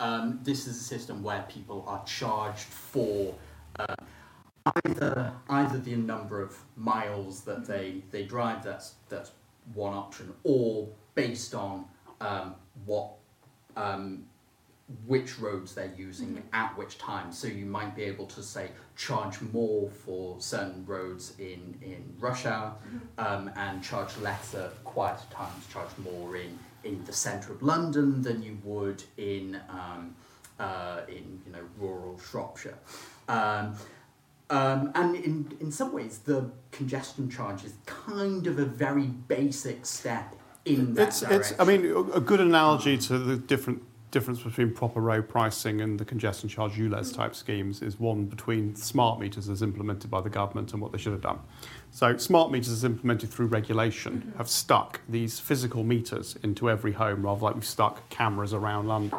um, 0.00 0.40
this 0.42 0.66
is 0.66 0.78
a 0.78 0.84
system 0.84 1.22
where 1.22 1.46
people 1.48 1.82
are 1.86 2.04
charged 2.04 2.68
for 2.68 3.34
uh, 3.78 3.94
either 4.84 5.32
either 5.48 5.78
the 5.78 5.96
number 5.96 6.42
of 6.42 6.58
miles 6.76 7.40
that 7.42 7.66
they 7.66 8.02
they 8.10 8.24
drive. 8.24 8.62
That's 8.62 8.96
that's 9.08 9.32
one 9.72 9.94
option, 9.94 10.34
or 10.44 10.88
based 11.14 11.54
on 11.54 11.86
um, 12.20 12.54
what 12.84 13.12
um, 13.76 14.26
which 15.04 15.38
roads 15.40 15.74
they're 15.74 15.92
using 15.96 16.42
at 16.52 16.76
which 16.78 16.96
time. 16.98 17.32
So 17.32 17.48
you 17.48 17.66
might 17.66 17.96
be 17.96 18.04
able 18.04 18.26
to 18.26 18.42
say 18.42 18.70
charge 18.96 19.40
more 19.52 19.90
for 19.90 20.40
certain 20.40 20.84
roads 20.86 21.32
in, 21.38 21.76
in 21.82 22.14
rush 22.20 22.46
hour 22.46 22.74
um, 23.18 23.50
and 23.56 23.82
charge 23.82 24.16
less 24.18 24.54
at 24.54 24.84
quieter 24.84 25.26
times, 25.30 25.66
charge 25.72 25.90
more 26.04 26.36
in, 26.36 26.56
in 26.84 27.04
the 27.04 27.12
centre 27.12 27.52
of 27.52 27.62
London 27.62 28.22
than 28.22 28.42
you 28.42 28.58
would 28.62 29.02
in, 29.16 29.60
um, 29.68 30.14
uh, 30.60 31.00
in 31.08 31.40
you 31.44 31.52
know, 31.52 31.64
rural 31.78 32.18
Shropshire. 32.18 32.78
Um, 33.28 33.74
um, 34.50 34.92
and 34.94 35.16
in, 35.16 35.56
in 35.58 35.72
some 35.72 35.92
ways, 35.92 36.18
the 36.18 36.48
congestion 36.70 37.28
charge 37.28 37.64
is 37.64 37.74
kind 37.86 38.46
of 38.46 38.60
a 38.60 38.64
very 38.64 39.06
basic 39.06 39.84
step 39.84 40.36
in 40.64 40.94
that 40.94 41.08
It's, 41.08 41.20
direction. 41.20 41.40
it's, 41.40 41.60
I 41.60 41.64
mean, 41.64 41.86
a 41.86 42.00
a 42.18 42.20
good 42.20 42.40
analogy 42.40 42.96
to 42.98 43.18
the 43.18 43.36
different 43.36 43.82
difference 44.10 44.40
between 44.40 44.72
proper 44.72 45.00
road 45.00 45.28
pricing 45.28 45.80
and 45.80 45.98
the 45.98 46.04
congestion 46.04 46.48
charge 46.48 46.72
ULEZ 46.72 47.14
type 47.14 47.34
schemes 47.34 47.82
is 47.82 47.98
one 47.98 48.24
between 48.24 48.74
smart 48.74 49.20
meters 49.20 49.48
as 49.48 49.62
implemented 49.62 50.10
by 50.10 50.20
the 50.20 50.30
government 50.30 50.72
and 50.72 50.80
what 50.80 50.92
they 50.92 50.98
should 50.98 51.12
have 51.12 51.22
done. 51.22 51.38
So 51.90 52.16
smart 52.16 52.50
meters 52.50 52.70
as 52.70 52.84
implemented 52.84 53.30
through 53.30 53.46
regulation 53.46 54.32
have 54.38 54.48
stuck 54.48 55.00
these 55.08 55.40
physical 55.40 55.82
meters 55.82 56.36
into 56.42 56.70
every 56.70 56.92
home 56.92 57.24
rather 57.24 57.42
like 57.42 57.54
we've 57.54 57.64
stuck 57.64 58.08
cameras 58.08 58.54
around 58.54 58.88
London. 58.88 59.18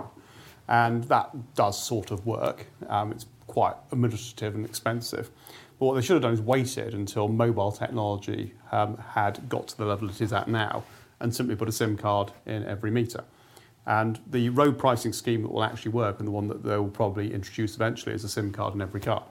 And 0.67 1.04
that 1.06 1.56
does 1.56 1.82
sort 1.82 2.12
of 2.12 2.26
work. 2.26 2.67
Um, 2.88 3.12
it's 3.12 3.26
quite 3.47 3.76
administrative 3.91 4.56
and 4.56 4.65
expensive. 4.65 5.30
But 5.80 5.86
what 5.86 5.95
they 5.95 6.02
should 6.02 6.15
have 6.15 6.23
done 6.23 6.34
is 6.34 6.41
waited 6.41 6.93
until 6.93 7.28
mobile 7.28 7.71
technology 7.71 8.54
um, 8.71 8.97
had 8.97 9.47
got 9.47 9.67
to 9.69 9.78
the 9.78 9.86
level 9.86 10.10
it 10.10 10.21
is 10.21 10.34
at 10.34 10.47
now 10.47 10.84
and 11.19 11.34
simply 11.34 11.56
put 11.56 11.67
a 11.67 11.71
SIM 11.71 11.97
card 11.97 12.32
in 12.45 12.65
every 12.65 12.91
meter. 12.91 13.23
And 13.88 14.19
the 14.28 14.50
road 14.50 14.78
pricing 14.78 15.13
scheme 15.13 15.41
that 15.43 15.52
will 15.52 15.63
actually 15.63 15.93
work, 15.93 16.19
and 16.19 16.28
the 16.28 16.32
one 16.32 16.50
that 16.50 16.62
they 16.62 16.78
will 16.78 16.89
probably 16.89 17.34
introduce 17.34 17.73
eventually, 17.76 18.13
is 18.13 18.23
a 18.26 18.30
SIM 18.30 18.52
card 18.52 18.76
in 18.76 18.82
every 18.82 19.00
car, 19.00 19.23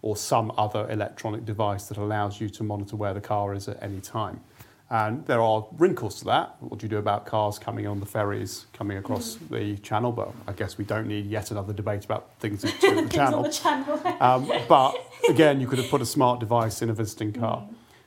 or 0.00 0.16
some 0.16 0.52
other 0.56 0.88
electronic 0.88 1.44
device 1.44 1.86
that 1.88 1.98
allows 1.98 2.40
you 2.40 2.48
to 2.50 2.62
monitor 2.62 2.94
where 2.94 3.12
the 3.12 3.20
car 3.20 3.52
is 3.52 3.66
at 3.68 3.82
any 3.82 4.00
time. 4.00 4.40
And 4.88 5.26
there 5.26 5.42
are 5.42 5.66
wrinkles 5.76 6.20
to 6.20 6.26
that. 6.26 6.54
What 6.60 6.78
do 6.78 6.84
you 6.86 6.88
do 6.88 6.98
about 6.98 7.26
cars 7.26 7.58
coming 7.58 7.88
on 7.88 7.98
the 7.98 8.06
ferries 8.06 8.66
coming 8.72 8.96
across 8.96 9.34
the 9.50 9.76
channel? 9.78 10.12
But 10.12 10.32
I 10.46 10.52
guess 10.52 10.78
we 10.78 10.84
don't 10.84 11.08
need 11.08 11.26
yet 11.26 11.50
another 11.50 11.72
debate 11.72 12.04
about 12.04 12.30
things 12.38 12.62
that 12.62 12.74
do 12.80 12.94
the 12.94 13.02
Things 13.02 13.02
on 13.02 13.08
channel. 13.10 13.42
the 13.42 13.48
channel. 13.50 14.16
Um, 14.20 14.52
but 14.68 14.94
again, 15.28 15.60
you 15.60 15.66
could 15.66 15.80
have 15.80 15.90
put 15.90 16.00
a 16.00 16.06
smart 16.06 16.38
device 16.38 16.82
in 16.82 16.90
a 16.90 16.94
visiting 16.94 17.32
car. 17.32 17.66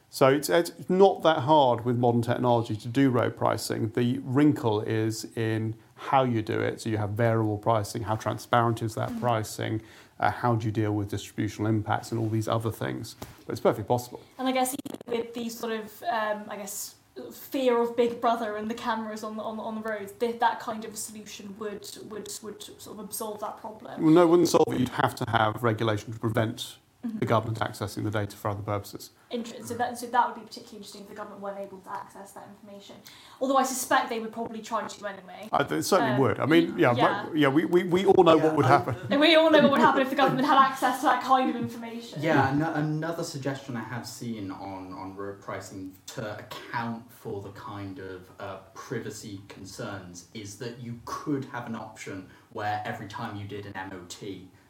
So 0.09 0.27
it's, 0.29 0.47
it's 0.49 0.71
not 0.87 1.21
that 1.23 1.39
hard 1.39 1.83
with 1.83 1.97
modern 1.97 2.21
technology 2.21 2.77
to 2.77 2.87
do 2.87 3.09
road 3.09 3.35
pricing. 3.35 3.91
The 3.93 4.19
wrinkle 4.23 4.79
is 4.81 5.27
in 5.35 5.75
how 5.99 6.23
you 6.23 6.41
do 6.41 6.59
it. 6.59 6.81
So 6.81 6.89
you 6.89 6.97
have 6.97 7.11
variable 7.11 7.57
pricing. 7.57 8.03
How 8.03 8.15
transparent 8.15 8.81
is 8.81 8.95
that 8.95 9.19
pricing? 9.19 9.81
Uh, 10.19 10.31
how 10.31 10.55
do 10.55 10.65
you 10.65 10.71
deal 10.71 10.93
with 10.93 11.09
distributional 11.09 11.69
impacts 11.69 12.11
and 12.11 12.19
all 12.19 12.29
these 12.29 12.47
other 12.47 12.71
things? 12.71 13.15
But 13.45 13.53
it's 13.53 13.61
perfectly 13.61 13.85
possible. 13.85 14.21
And 14.37 14.47
I 14.47 14.51
guess 14.51 14.75
with 15.07 15.33
these 15.33 15.57
sort 15.57 15.73
of, 15.73 16.03
um, 16.03 16.43
I 16.49 16.57
guess, 16.57 16.95
fear 17.33 17.81
of 17.81 17.95
Big 17.97 18.21
Brother 18.21 18.55
and 18.55 18.69
the 18.69 18.75
cameras 18.75 19.23
on 19.23 19.35
the 19.35 19.43
on 19.43 19.57
the, 19.57 19.63
on 19.63 19.75
the 19.75 19.81
roads, 19.81 20.13
th- 20.19 20.39
that 20.39 20.59
kind 20.59 20.85
of 20.85 20.97
solution 20.97 21.55
would 21.59 21.87
would 22.09 22.29
would 22.43 22.63
sort 22.63 22.97
of 22.97 22.99
absolve 22.99 23.39
that 23.41 23.57
problem. 23.57 24.01
Well, 24.01 24.13
no, 24.13 24.23
it 24.23 24.27
wouldn't 24.27 24.47
solve 24.47 24.73
it. 24.73 24.79
You'd 24.79 24.89
have 24.89 25.15
to 25.15 25.25
have 25.29 25.61
regulation 25.61 26.13
to 26.13 26.19
prevent 26.19 26.77
the 27.01 27.25
government 27.25 27.59
accessing 27.59 28.03
the 28.03 28.11
data 28.11 28.35
for 28.35 28.49
other 28.49 28.61
purposes. 28.61 29.11
Inter- 29.31 29.63
so 29.63 29.73
that 29.75 29.97
so 29.97 30.07
that 30.07 30.27
would 30.27 30.35
be 30.35 30.41
particularly 30.41 30.77
interesting 30.77 31.01
if 31.03 31.07
the 31.07 31.15
government 31.15 31.39
weren't 31.41 31.59
able 31.59 31.77
to 31.79 31.89
access 31.91 32.31
that 32.33 32.45
information. 32.49 32.95
Although 33.39 33.55
I 33.55 33.63
suspect 33.63 34.09
they 34.09 34.19
would 34.19 34.33
probably 34.33 34.61
try 34.61 34.85
to 34.85 35.05
anyway. 35.07 35.47
I, 35.53 35.61
it 35.63 35.83
certainly 35.83 36.13
Um, 36.13 36.19
would. 36.19 36.39
I 36.41 36.45
mean, 36.45 36.77
yeah, 36.77 36.93
yeah. 36.93 37.25
but- 37.25 37.37
yeah 37.37 37.47
we, 37.47 37.63
we, 37.65 37.83
we 37.83 38.05
all 38.05 38.23
know 38.23 38.35
Yeah, 38.35 38.43
what 38.43 38.55
would 38.57 38.65
I- 38.65 38.69
happen. 38.69 38.95
And 39.09 39.21
we 39.27 39.35
all 39.35 39.49
know 39.49 39.61
what 39.61 39.71
would 39.71 39.79
happen 39.79 40.01
if 40.01 40.09
the 40.09 40.15
government 40.17 40.45
had 40.45 40.57
access 40.57 40.97
to 40.99 41.03
that 41.05 41.23
kind 41.23 41.49
of 41.49 41.55
information. 41.55 42.21
Yeah, 42.21 42.51
an- 42.51 42.61
another 42.63 43.23
suggestion 43.23 43.77
I 43.77 43.83
have 43.83 44.05
seen 44.05 44.51
on, 44.51 44.91
on 44.91 45.15
road 45.15 45.39
pricing 45.39 45.93
to 46.07 46.37
account 46.39 47.09
for 47.09 47.41
the 47.41 47.51
kind 47.51 47.99
of 47.99 48.29
uh, 48.41 48.57
privacy 48.73 49.39
concerns 49.47 50.25
is 50.33 50.57
that 50.57 50.79
you 50.79 50.99
could 51.05 51.45
have 51.45 51.65
an 51.67 51.75
option 51.75 52.27
where 52.51 52.81
every 52.83 53.07
time 53.07 53.37
you 53.37 53.45
did 53.47 53.67
an 53.67 53.73
MOT, 53.89 54.23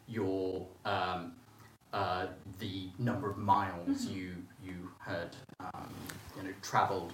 your 0.08 0.68
um, 0.86 1.34
uh, 1.93 2.28
the 2.60 2.88
number 2.99 3.30
of 3.30 3.38
miles 3.38 4.06
you 4.06 4.34
you 4.63 4.73
had 4.99 5.36
um, 5.60 5.89
you 6.38 6.43
know 6.43 6.49
travelled 6.62 7.13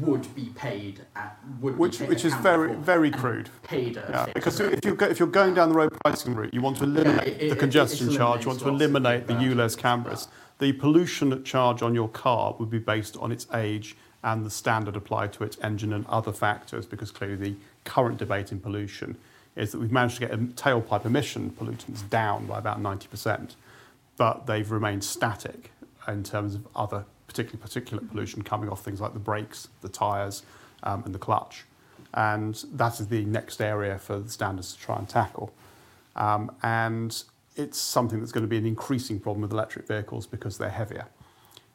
would 0.00 0.32
be 0.34 0.50
paid 0.54 1.00
at 1.16 1.38
would 1.60 1.78
which 1.78 1.92
be 1.98 2.04
paid, 2.04 2.08
which 2.10 2.24
is 2.24 2.34
very 2.34 2.74
very 2.74 3.10
crude. 3.10 3.48
Paid 3.62 3.96
at 3.96 4.10
Yeah, 4.10 4.26
because 4.34 4.60
rate. 4.60 4.74
if 4.74 4.84
you're 4.84 4.94
go- 4.94 5.06
if 5.06 5.18
you're 5.18 5.28
going 5.28 5.54
down 5.54 5.70
the 5.70 5.74
road 5.74 5.90
pricing 6.04 6.34
route, 6.34 6.52
you 6.52 6.60
want 6.60 6.76
to 6.78 6.84
eliminate 6.84 7.26
it- 7.26 7.32
it- 7.42 7.48
the 7.48 7.56
it- 7.56 7.58
congestion 7.58 8.10
it 8.10 8.16
charge. 8.16 8.42
You 8.42 8.48
want 8.48 8.60
to 8.60 8.68
eliminate 8.68 9.26
the 9.26 9.34
that. 9.34 9.42
ULEZ 9.42 9.76
cameras. 9.78 10.28
The 10.58 10.72
pollution 10.74 11.42
charge 11.42 11.82
on 11.82 11.94
your 11.94 12.08
car 12.08 12.54
would 12.58 12.70
be 12.70 12.78
based 12.78 13.16
on 13.16 13.32
its 13.32 13.46
age 13.54 13.96
and 14.22 14.44
the 14.44 14.50
standard 14.50 14.94
applied 14.94 15.32
to 15.32 15.42
its 15.42 15.56
engine 15.62 15.92
and 15.92 16.06
other 16.06 16.32
factors. 16.32 16.84
Because 16.86 17.10
clearly, 17.10 17.36
the 17.36 17.54
current 17.84 18.18
debate 18.18 18.52
in 18.52 18.60
pollution 18.60 19.16
is 19.56 19.72
that 19.72 19.80
we've 19.80 19.90
managed 19.90 20.16
to 20.20 20.26
get 20.26 20.38
tailpipe 20.54 21.04
emission 21.06 21.50
pollutants 21.58 22.08
down 22.10 22.44
by 22.46 22.58
about 22.58 22.78
ninety 22.80 23.08
percent, 23.08 23.56
but 24.22 24.46
they've 24.46 24.70
remained 24.70 25.02
static 25.02 25.72
in 26.06 26.22
terms 26.22 26.54
of 26.54 26.68
other, 26.76 27.04
particularly 27.26 27.60
particulate 27.60 28.08
pollution 28.08 28.40
coming 28.40 28.68
off 28.68 28.84
things 28.84 29.00
like 29.00 29.14
the 29.14 29.18
brakes, 29.18 29.66
the 29.80 29.88
tyres, 29.88 30.44
um, 30.84 31.02
and 31.04 31.12
the 31.12 31.18
clutch. 31.18 31.64
And 32.14 32.54
that 32.74 33.00
is 33.00 33.08
the 33.08 33.24
next 33.24 33.60
area 33.60 33.98
for 33.98 34.20
the 34.20 34.30
standards 34.30 34.74
to 34.74 34.78
try 34.78 34.96
and 34.96 35.08
tackle. 35.08 35.52
Um, 36.14 36.54
and 36.62 37.20
it's 37.56 37.78
something 37.78 38.20
that's 38.20 38.30
going 38.30 38.44
to 38.44 38.48
be 38.48 38.58
an 38.58 38.64
increasing 38.64 39.18
problem 39.18 39.42
with 39.42 39.50
electric 39.50 39.88
vehicles 39.88 40.24
because 40.24 40.56
they're 40.56 40.70
heavier. 40.70 41.06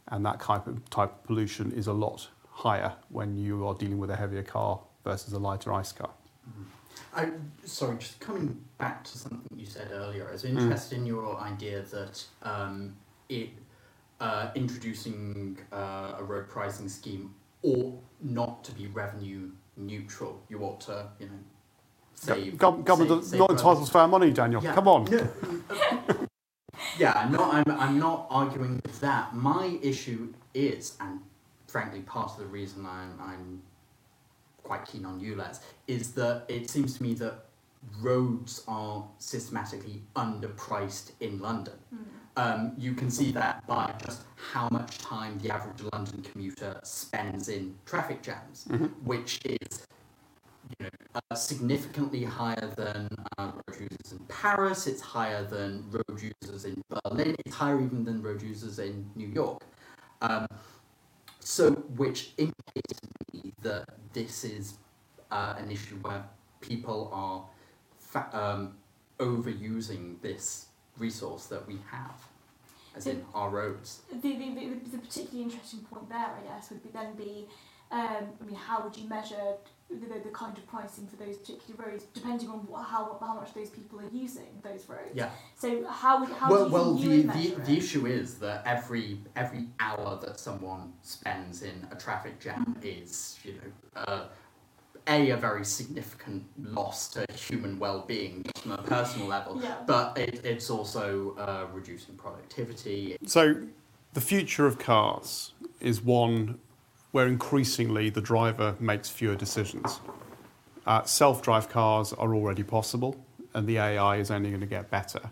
And 0.08 0.26
that 0.26 0.40
type 0.40 0.68
of, 0.68 0.90
type 0.90 1.12
of 1.12 1.24
pollution 1.26 1.74
is 1.74 1.88
a 1.88 1.94
lot 1.94 2.30
higher 2.50 2.94
when 3.10 3.36
you 3.36 3.68
are 3.68 3.74
dealing 3.74 3.98
with 3.98 4.10
a 4.10 4.16
heavier 4.16 4.44
car 4.44 4.80
versus 5.04 5.34
a 5.34 5.40
lighter 5.40 5.74
ICE 5.74 5.92
car. 5.92 6.12
I, 7.16 7.30
sorry, 7.64 7.98
just 7.98 8.20
coming 8.20 8.60
back 8.78 9.04
to 9.06 9.18
something 9.18 9.42
you 9.58 9.66
said 9.66 9.90
earlier, 9.92 10.28
I 10.28 10.32
was 10.34 10.44
Mm. 10.44 10.60
interested 10.62 10.98
in 10.98 11.06
your 11.06 11.38
idea 11.40 11.82
that 11.84 12.24
um, 12.44 12.96
it 13.30 13.50
uh, 14.20 14.50
introducing 14.56 15.58
uh, 15.72 16.16
a 16.18 16.24
road 16.24 16.50
pricing 16.50 16.90
scheme 16.90 17.34
ought 17.64 18.02
not 18.22 18.64
to 18.64 18.72
be 18.72 18.88
revenue 18.88 19.52
neutral. 19.76 20.42
You 20.50 20.60
ought 20.64 20.82
to, 20.82 21.08
you 21.20 21.28
know, 21.28 21.40
save. 22.16 22.54
Gov- 22.54 22.84
government 22.84 23.24
save- 23.24 23.32
save 23.32 23.40
not 23.40 23.52
entitled 23.52 23.88
to 23.88 23.98
our 24.00 24.08
money, 24.08 24.32
Daniel. 24.32 24.64
Yeah, 24.64 24.74
Come 24.74 24.88
on. 24.88 25.06
No, 25.06 25.30
yeah, 26.98 27.14
I'm 27.16 27.32
not. 27.32 27.54
I'm, 27.54 27.80
I'm 27.80 28.00
not 28.00 28.28
arguing 28.30 28.82
with 28.84 29.00
that. 29.02 29.36
My 29.36 29.78
issue 29.84 30.34
is, 30.54 30.96
and 31.00 31.20
frankly, 31.68 32.02
part 32.02 32.32
of 32.32 32.38
the 32.40 32.46
reason 32.48 32.86
I'm, 32.88 33.20
I'm 33.22 33.62
quite 34.64 34.86
keen 34.86 35.06
on 35.06 35.20
you, 35.20 35.36
ULEZ 35.36 35.60
is 35.88 36.12
that 36.14 36.44
it 36.48 36.70
seems 36.70 36.98
to 36.98 37.04
me 37.04 37.14
that 37.16 37.46
roads 38.02 38.64
are 38.68 39.06
systematically 39.20 40.02
underpriced 40.16 41.12
in 41.20 41.40
London. 41.40 41.76
Um, 42.36 42.74
you 42.78 42.94
can 42.94 43.10
see 43.10 43.32
that 43.32 43.66
by 43.66 43.94
just 44.06 44.24
how 44.36 44.68
much 44.72 45.00
time 45.00 45.40
the 45.40 45.50
average 45.50 45.82
London 45.92 46.22
commuter 46.22 46.80
spends 46.84 47.50
in 47.50 47.74
traffic 47.86 48.22
jams, 48.22 48.68
which 49.04 49.40
is 49.46 49.88
you 50.70 50.86
know, 50.86 51.22
uh, 51.32 51.36
significantly 51.36 52.24
higher 52.24 52.72
than 52.76 53.08
uh, 53.38 53.52
road 53.68 53.80
users 53.80 54.12
in 54.12 54.20
Paris. 54.28 54.86
It's 54.86 55.02
higher 55.02 55.44
than 55.44 55.84
road 55.90 56.22
users 56.44 56.66
in 56.66 56.82
Berlin. 56.90 57.36
It's 57.46 57.56
higher 57.56 57.82
even 57.82 58.04
than 58.04 58.22
road 58.22 58.42
users 58.42 58.78
in 58.80 59.10
New 59.16 59.28
York. 59.28 59.64
Um, 60.22 60.48
so, 61.48 61.72
which 61.72 62.32
indicates 62.38 63.00
to 63.00 63.08
me 63.34 63.54
that 63.62 63.86
this 64.12 64.44
is 64.44 64.74
uh, 65.32 65.56
an 65.58 65.72
issue 65.72 65.96
where 66.02 66.26
people 66.60 67.10
are 67.14 67.46
fa- 67.98 68.30
um, 68.34 68.76
overusing 69.18 70.22
this 70.22 70.66
resource 70.98 71.46
that 71.46 71.66
we 71.66 71.80
have, 71.90 72.20
as 72.98 73.08
in 73.08 73.24
our 73.34 73.50
roads. 73.50 74.02
The, 74.10 74.16
the, 74.18 74.34
the, 74.34 74.90
the 74.92 74.98
particularly 74.98 75.44
interesting 75.44 75.80
point 75.90 76.10
there, 76.10 76.20
I 76.20 76.46
guess, 76.46 76.70
would 76.70 76.84
be 76.84 76.90
then 76.90 77.16
be, 77.16 77.48
um, 77.92 78.28
I 78.42 78.46
mean, 78.46 78.56
how 78.56 78.84
would 78.84 78.98
you 78.98 79.08
measure 79.08 79.54
the, 79.90 79.96
the, 79.96 80.20
the 80.20 80.30
kind 80.30 80.58
of 80.58 80.68
pricing 80.68 81.08
for 81.08 81.16
those 81.16 81.38
particular 81.38 81.92
roads, 81.92 82.06
depending 82.14 82.50
on 82.50 82.66
wha- 82.68 82.84
how, 82.84 83.18
how 83.20 83.36
much 83.36 83.54
those 83.54 83.70
people 83.70 84.00
are 84.00 84.10
using 84.12 84.48
those 84.62 84.88
roads? 84.90 85.12
Yeah. 85.14 85.30
So 85.58 85.88
how 85.88 86.20
would 86.20 86.30
how 86.30 86.52
well, 86.52 86.66
do 86.66 86.70
you 86.70 86.74
well, 86.74 86.98
think 86.98 87.04
you 87.04 87.10
the, 87.10 87.16
would 87.18 87.24
the, 87.24 87.50
measure 87.50 87.64
the 87.66 87.78
issue 87.78 88.06
is 88.06 88.36
that 88.40 88.64
every 88.66 89.20
every 89.36 89.68
hour 89.80 90.20
that 90.22 90.40
someone 90.40 90.94
spends 91.04 91.62
in 91.62 91.88
a 91.92 91.96
traffic 91.96 92.40
jam 92.40 92.76
is, 92.84 93.40
you 93.44 93.54
know, 93.54 94.02
uh, 94.02 94.24
a 95.08 95.30
a 95.32 95.38
very 95.38 95.64
significant 95.64 96.44
loss 96.62 97.08
to 97.10 97.26
human 97.34 97.80
well-being 97.80 98.44
just 98.44 98.64
from 98.64 98.74
a 98.74 98.84
personal 98.84 99.28
level, 99.28 99.60
Yeah. 99.64 99.76
but 99.86 100.18
it, 100.18 100.46
it's 100.46 100.70
also 100.70 101.36
uh, 101.38 101.68
reducing 101.74 102.16
productivity. 102.16 103.16
So, 103.26 103.56
the 104.14 104.22
future 104.22 104.66
of 104.66 104.80
cars 104.80 105.54
is 105.80 106.02
one 106.02 106.60
where 107.18 107.26
increasingly 107.26 108.12
the 108.12 108.22
driver 108.22 108.76
makes 108.80 109.10
fewer 109.10 109.34
decisions. 109.34 110.02
Uh, 110.86 111.02
Self 111.04 111.42
drive 111.42 111.68
cars 111.68 112.14
are 112.14 112.36
already 112.36 112.62
possible, 112.62 113.16
and 113.56 113.66
the 113.66 113.80
AI 113.80 114.18
is 114.18 114.30
only 114.30 114.50
going 114.50 114.62
to 114.62 114.68
get 114.68 114.92
better. 114.92 115.32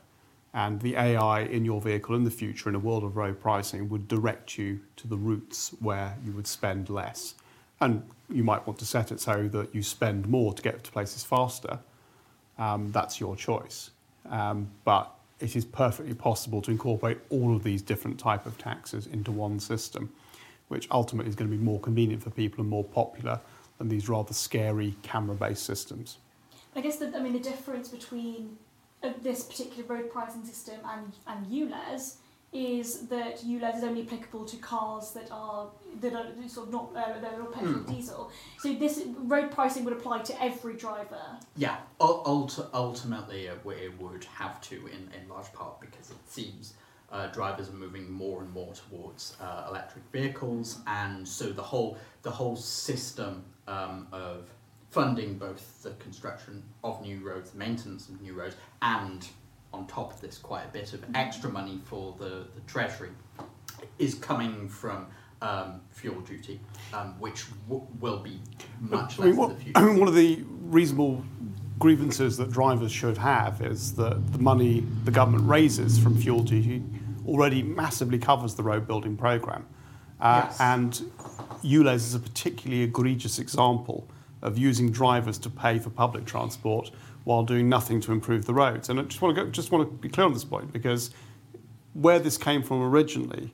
And 0.55 0.81
the 0.81 0.95
AI 0.95 1.41
in 1.41 1.63
your 1.63 1.79
vehicle 1.79 2.15
in 2.15 2.23
the 2.23 2.31
future, 2.31 2.69
in 2.69 2.73
a 2.73 2.79
world 2.79 3.03
of 3.03 3.15
road 3.15 3.39
pricing, 3.39 3.87
would 3.89 4.07
direct 4.07 4.57
you 4.57 4.79
to 4.95 5.07
the 5.07 5.15
routes 5.15 5.75
where 5.79 6.17
you 6.25 6.31
would 6.31 6.47
spend 6.47 6.89
less. 6.89 7.35
And 7.79 8.01
you 8.31 8.43
might 8.43 8.65
want 8.65 8.79
to 8.79 8.85
set 8.87 9.11
it 9.11 9.19
so 9.19 9.47
that 9.49 9.75
you 9.75 9.83
spend 9.83 10.27
more 10.27 10.55
to 10.55 10.63
get 10.63 10.83
to 10.85 10.91
places 10.91 11.23
faster. 11.23 11.77
Um, 12.57 12.91
that's 12.91 13.19
your 13.19 13.35
choice. 13.35 13.91
Um, 14.27 14.71
but 14.85 15.13
it 15.39 15.55
is 15.55 15.65
perfectly 15.65 16.15
possible 16.15 16.63
to 16.63 16.71
incorporate 16.71 17.19
all 17.29 17.55
of 17.55 17.63
these 17.63 17.83
different 17.83 18.19
type 18.19 18.47
of 18.47 18.57
taxes 18.57 19.05
into 19.05 19.31
one 19.31 19.59
system, 19.59 20.09
which 20.67 20.87
ultimately 20.91 21.29
is 21.29 21.35
going 21.35 21.49
to 21.49 21.55
be 21.57 21.63
more 21.63 21.79
convenient 21.79 22.23
for 22.23 22.29
people 22.29 22.61
and 22.61 22.69
more 22.69 22.83
popular 22.83 23.39
than 23.77 23.89
these 23.89 24.09
rather 24.09 24.33
scary 24.33 24.95
camera-based 25.03 25.63
systems. 25.63 26.17
I 26.75 26.81
guess 26.81 26.97
the, 26.97 27.15
I 27.15 27.21
mean 27.21 27.33
the 27.33 27.39
difference 27.39 27.87
between 27.89 28.57
uh, 29.03 29.11
this 29.21 29.43
particular 29.43 29.83
road 29.87 30.11
pricing 30.11 30.43
system 30.45 30.75
and 30.85 31.13
and 31.27 31.45
ULEZ 31.47 32.15
is 32.53 33.07
that 33.07 33.39
ULEZ 33.39 33.77
is 33.77 33.83
only 33.83 34.01
applicable 34.03 34.45
to 34.45 34.57
cars 34.57 35.11
that 35.11 35.29
are 35.31 35.67
that 36.01 36.13
are 36.13 36.27
sort 36.47 36.67
of 36.67 36.73
not 36.73 36.89
uh, 36.95 37.19
that 37.19 37.33
are 37.33 37.45
petrol 37.45 37.73
Hmm. 37.73 37.93
diesel. 37.93 38.31
So 38.59 38.73
this 38.73 39.03
road 39.17 39.51
pricing 39.51 39.83
would 39.85 39.93
apply 39.93 40.19
to 40.23 40.43
every 40.43 40.75
driver. 40.75 41.21
Yeah, 41.57 41.77
ul- 41.99 42.23
ulti- 42.25 42.67
ultimately 42.73 43.47
it, 43.47 43.59
it 43.65 43.99
would 44.01 44.23
have 44.25 44.59
to 44.69 44.75
in, 44.87 45.09
in 45.17 45.27
large 45.29 45.51
part 45.53 45.79
because 45.81 46.09
it 46.11 46.17
seems 46.29 46.73
uh, 47.15 47.27
drivers 47.27 47.69
are 47.69 47.73
moving 47.73 48.11
more 48.11 48.41
and 48.41 48.51
more 48.51 48.73
towards 48.73 49.37
uh, 49.39 49.67
electric 49.69 50.03
vehicles, 50.11 50.79
and 50.85 51.25
so 51.25 51.45
the 51.51 51.61
whole 51.61 51.97
the 52.23 52.29
whole 52.29 52.57
system 52.57 53.43
um, 53.67 54.07
of 54.11 54.49
funding 54.89 55.37
both 55.37 55.81
the 55.81 55.91
construction 55.91 56.61
of 56.83 57.01
new 57.01 57.25
roads, 57.25 57.53
maintenance 57.53 58.09
of 58.09 58.21
new 58.21 58.33
roads, 58.33 58.57
and 58.81 59.27
on 59.73 59.87
top 59.87 60.13
of 60.13 60.19
this, 60.21 60.37
quite 60.37 60.65
a 60.65 60.67
bit 60.69 60.93
of 60.93 61.03
extra 61.15 61.49
money 61.49 61.79
for 61.85 62.15
the, 62.19 62.47
the 62.55 62.61
treasury 62.67 63.09
is 63.99 64.15
coming 64.15 64.67
from 64.67 65.07
um, 65.41 65.81
fuel 65.91 66.19
duty, 66.21 66.59
um, 66.93 67.15
which 67.19 67.45
w- 67.67 67.85
will 67.99 68.19
be 68.19 68.39
much 68.79 69.19
I 69.19 69.23
less 69.23 69.29
mean, 69.29 69.35
what, 69.37 69.51
in 69.51 69.73
the 69.73 69.79
I 69.79 69.83
mean, 69.83 69.99
one 69.99 70.07
of 70.07 70.15
the 70.15 70.43
reasonable 70.63 71.23
grievances 71.79 72.37
that 72.37 72.51
drivers 72.51 72.91
should 72.91 73.17
have 73.17 73.61
is 73.61 73.93
that 73.95 74.31
the 74.33 74.39
money 74.39 74.83
the 75.03 75.11
government 75.11 75.47
raises 75.47 75.99
from 75.99 76.17
fuel 76.17 76.41
duty 76.41 76.81
already 77.27 77.63
massively 77.63 78.17
covers 78.19 78.55
the 78.55 78.63
road 78.63 78.87
building 78.87 79.17
programme. 79.17 79.65
Uh, 80.19 80.43
Yes. 80.45 80.59
And 80.59 81.11
ULEZ 81.63 81.95
is 81.95 82.15
a 82.15 82.19
particularly 82.19 82.83
egregious 82.83 83.39
example 83.39 84.07
of 84.41 84.57
using 84.57 84.91
drivers 84.91 85.37
to 85.39 85.49
pay 85.49 85.79
for 85.79 85.89
public 85.89 86.25
transport 86.25 86.91
while 87.23 87.43
doing 87.43 87.67
nothing 87.67 87.99
to 88.01 88.11
improve 88.11 88.45
the 88.45 88.53
roads. 88.53 88.89
And 88.89 88.99
I 88.99 89.03
just 89.03 89.21
want 89.21 89.35
to, 89.35 89.43
go, 89.43 89.49
just 89.49 89.71
want 89.71 89.89
to 89.89 89.95
be 89.97 90.09
clear 90.09 90.25
on 90.25 90.33
this 90.33 90.43
point 90.43 90.71
because 90.71 91.11
where 91.93 92.19
this 92.19 92.37
came 92.37 92.61
from 92.61 92.81
originally 92.83 93.53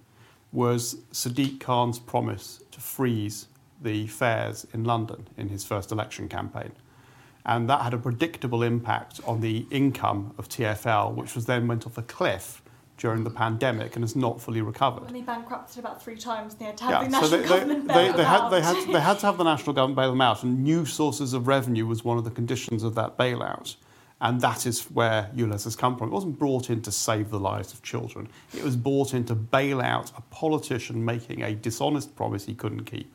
was 0.51 0.95
Sadiq 1.13 1.59
Khan's 1.59 1.97
promise 1.97 2.61
to 2.71 2.79
freeze 2.81 3.47
the 3.81 4.07
fares 4.07 4.67
in 4.73 4.83
London 4.83 5.27
in 5.37 5.49
his 5.49 5.63
first 5.63 5.91
election 5.91 6.27
campaign. 6.27 6.73
And 7.45 7.69
that 7.69 7.81
had 7.81 7.93
a 7.93 7.97
predictable 7.97 8.61
impact 8.61 9.21
on 9.25 9.41
the 9.41 9.65
income 9.71 10.33
of 10.37 10.49
TFL, 10.49 11.15
which 11.15 11.33
was 11.33 11.45
then 11.45 11.67
went 11.67 11.87
off 11.87 11.97
a 11.97 12.03
cliff 12.03 12.61
during 13.01 13.23
the 13.23 13.31
pandemic 13.31 13.95
and 13.95 14.03
has 14.03 14.15
not 14.15 14.39
fully 14.39 14.61
recovered. 14.61 15.05
When 15.05 15.13
they 15.13 15.21
bankrupted 15.21 15.79
about 15.79 16.03
three 16.03 16.15
times, 16.15 16.53
they 16.53 16.65
had 16.65 16.77
to 16.77 16.83
have 16.83 17.03
the 17.03 17.09
national 17.09 17.29
so 17.29 17.37
they, 17.37 17.41
they, 17.41 17.49
government 17.49 17.87
they, 17.87 17.93
bail 17.95 18.11
they, 18.11 18.17
them 18.17 18.25
had, 18.27 18.41
out. 18.41 18.51
they, 18.51 18.61
had, 18.61 18.75
they 18.87 18.99
had 19.09 19.19
to 19.19 19.25
have 19.25 19.37
the 19.39 19.43
national 19.43 19.73
government 19.73 19.95
bail 19.95 20.11
them 20.11 20.21
out, 20.21 20.43
and 20.43 20.63
new 20.63 20.85
sources 20.85 21.33
of 21.33 21.47
revenue 21.47 21.87
was 21.87 22.05
one 22.05 22.19
of 22.19 22.25
the 22.25 22.29
conditions 22.29 22.83
of 22.83 22.93
that 22.93 23.17
bailout. 23.17 23.75
And 24.23 24.39
that 24.41 24.67
is 24.67 24.83
where 24.83 25.31
ULEZ 25.35 25.63
has 25.63 25.75
come 25.75 25.97
from. 25.97 26.09
It 26.09 26.11
wasn't 26.11 26.37
brought 26.37 26.69
in 26.69 26.83
to 26.83 26.91
save 26.91 27.31
the 27.31 27.39
lives 27.39 27.73
of 27.73 27.81
children, 27.81 28.29
it 28.55 28.63
was 28.63 28.75
brought 28.75 29.15
in 29.15 29.25
to 29.25 29.35
bail 29.35 29.81
out 29.81 30.11
a 30.15 30.21
politician 30.29 31.03
making 31.03 31.41
a 31.41 31.55
dishonest 31.55 32.15
promise 32.15 32.45
he 32.45 32.53
couldn't 32.53 32.83
keep. 32.83 33.11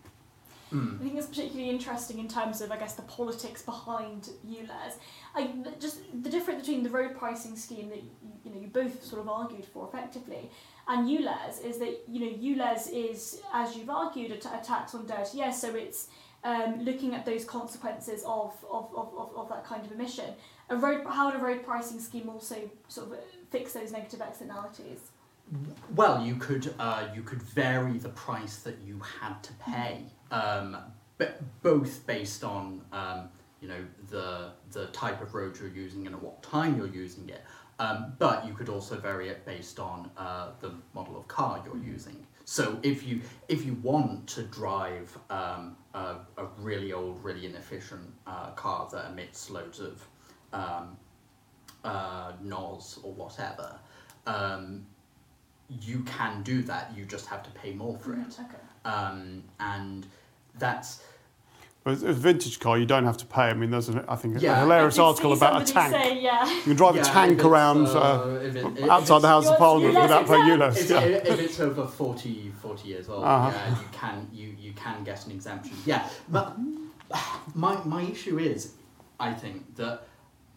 Mm. 0.73 1.01
I 1.01 1.05
think 1.05 1.17
it's 1.17 1.27
particularly 1.27 1.71
interesting 1.71 2.19
in 2.19 2.29
terms 2.29 2.61
of, 2.61 2.73
I 2.73 2.77
guess, 2.77 2.95
the 2.95 3.03
politics 3.03 3.63
behind 3.63 4.31
ULEZ. 4.49 4.95
I, 5.35 5.51
just 5.79 6.01
the 6.23 6.29
difference 6.29 6.67
between 6.67 6.83
the 6.83 6.91
road 6.91 7.17
pricing 7.17 7.57
scheme 7.57 7.89
that 7.91 8.03
you, 8.45 8.51
know 8.51 8.61
you 8.61 8.67
both 8.67 9.05
sort 9.05 9.21
of 9.21 9.29
argued 9.29 9.65
for 9.65 9.87
effectively 9.87 10.51
and 10.89 11.09
ULEZ 11.09 11.65
is 11.65 11.79
that 11.79 12.03
you 12.09 12.21
know 12.21 12.37
ULEZ 12.37 12.93
is, 12.93 13.41
as 13.53 13.77
you've 13.77 13.91
argued, 13.91 14.31
a, 14.31 14.37
t- 14.37 14.49
a 14.53 14.63
tax 14.63 14.95
on 14.95 15.07
dirty 15.07 15.43
air, 15.43 15.53
so 15.53 15.75
it's 15.75 16.09
um, 16.45 16.85
looking 16.85 17.15
at 17.15 17.27
those 17.27 17.45
consequences 17.45 18.23
of, 18.25 18.53
of, 18.71 18.89
of, 18.95 19.13
of, 19.19 19.37
of 19.37 19.49
that 19.49 19.65
kind 19.65 19.85
of 19.85 19.91
emission. 19.91 20.35
A 20.71 20.77
road, 20.77 21.05
how 21.09 21.27
would 21.27 21.41
a 21.41 21.45
road 21.45 21.65
pricing 21.65 21.99
scheme 21.99 22.29
also 22.29 22.71
sort 22.89 23.11
of 23.11 23.19
fix 23.51 23.73
those 23.73 23.91
negative 23.91 24.21
externalities? 24.21 25.11
Well, 25.95 26.25
you 26.25 26.37
could 26.37 26.75
uh, 26.79 27.09
you 27.15 27.23
could 27.23 27.43
vary 27.43 27.99
the 27.99 28.09
price 28.11 28.59
that 28.59 28.79
you 28.85 29.01
had 29.21 29.43
to 29.45 29.53
pay, 29.55 30.05
um, 30.31 30.77
but 31.19 31.41
both 31.63 32.07
based 32.07 32.45
on 32.45 32.83
um, 32.93 33.29
you 33.61 33.69
know 33.69 33.85
the 34.11 34.51
the 34.73 34.87
type 34.89 35.21
of 35.23 35.35
road 35.35 35.59
you're 35.59 35.69
using 35.69 36.07
and 36.07 36.15
at 36.15 36.23
what 36.23 36.43
time 36.43 36.77
you're 36.77 36.87
using 36.87 37.29
it. 37.29 37.43
Um, 37.79 38.15
but 38.19 38.47
you 38.47 38.55
could 38.55 38.71
also 38.71 38.97
vary 38.97 39.29
it 39.29 39.45
based 39.45 39.79
on 39.79 40.11
uh, 40.17 40.49
the 40.61 40.73
model 40.95 41.19
of 41.19 41.29
car 41.29 41.63
you're 41.65 41.77
using. 41.77 42.27
So 42.47 42.79
if 42.83 43.07
you 43.07 43.21
if 43.49 43.65
you 43.67 43.75
want 43.83 44.29
to 44.29 44.45
drive 44.45 45.17
um, 45.31 45.77
a, 45.95 46.17
a 46.39 46.47
really 46.59 46.93
old, 46.93 47.23
really 47.25 47.45
inefficient 47.45 48.13
uh, 48.27 48.51
car 48.53 48.89
that 48.93 49.11
emits 49.11 49.51
loads 49.51 49.81
of 49.81 50.07
um, 50.53 50.97
uh, 51.85 52.33
NOS 52.41 53.01
or 53.03 53.13
whatever, 53.13 53.79
um, 54.27 54.87
you 55.69 56.01
can 56.05 56.43
do 56.45 56.63
that. 56.63 56.93
You 56.97 57.05
just 57.05 57.27
have 57.27 57.43
to 57.43 57.51
pay 57.51 57.73
more 57.73 57.99
for 57.99 58.13
it. 58.15 58.39
Okay. 58.39 58.66
Um, 58.91 59.43
and 59.59 60.07
that's 60.59 61.03
But 61.83 62.03
a 62.03 62.13
vintage 62.13 62.59
car, 62.61 62.79
you 62.79 62.87
don't 62.87 63.05
have 63.05 63.17
to 63.19 63.27
pay. 63.27 63.43
I 63.43 63.55
mean, 63.55 63.71
there's, 63.71 63.89
an, 63.89 64.05
I 64.09 64.17
think, 64.17 64.41
Yeah. 64.41 64.55
a 64.55 64.57
I 64.57 64.61
hilarious 64.61 64.99
article 64.99 65.33
about 65.33 65.63
a 65.63 65.73
tank. 65.73 65.93
Say, 65.95 66.21
yeah. 66.21 66.49
You 66.57 66.63
can 66.63 66.75
drive 66.77 66.97
Yeah, 66.97 67.03
a 67.03 67.05
tank 67.05 67.45
around 67.45 67.87
uh, 67.87 67.91
uh, 68.01 68.41
if 68.43 68.57
it- 68.57 68.79
if 68.79 68.91
outside 68.91 69.21
the 69.23 69.29
House 69.29 69.47
of 69.49 69.57
Parliament 69.59 69.95
without 69.95 70.27
paying 70.27 70.49
exempt. 70.51 70.77
ULEZ. 70.77 70.81
If, 70.81 70.91
Yeah. 70.91 71.33
if 71.33 71.39
it's 71.47 71.61
over 71.61 71.87
40, 71.87 72.53
40 72.63 72.89
years 72.89 73.09
old, 73.09 73.25
Uh-huh. 73.25 73.51
yeah, 73.55 73.71
you 73.81 73.87
can 73.93 74.29
you, 74.33 74.49
you 74.59 74.73
can 74.73 75.05
get 75.05 75.25
an 75.27 75.33
exemption. 75.33 75.77
Yeah, 75.85 76.03
but 76.29 76.57
my 77.55 77.75
my 77.85 78.03
issue 78.03 78.39
is, 78.39 78.73
I 79.21 79.33
think 79.33 79.77
that 79.77 80.01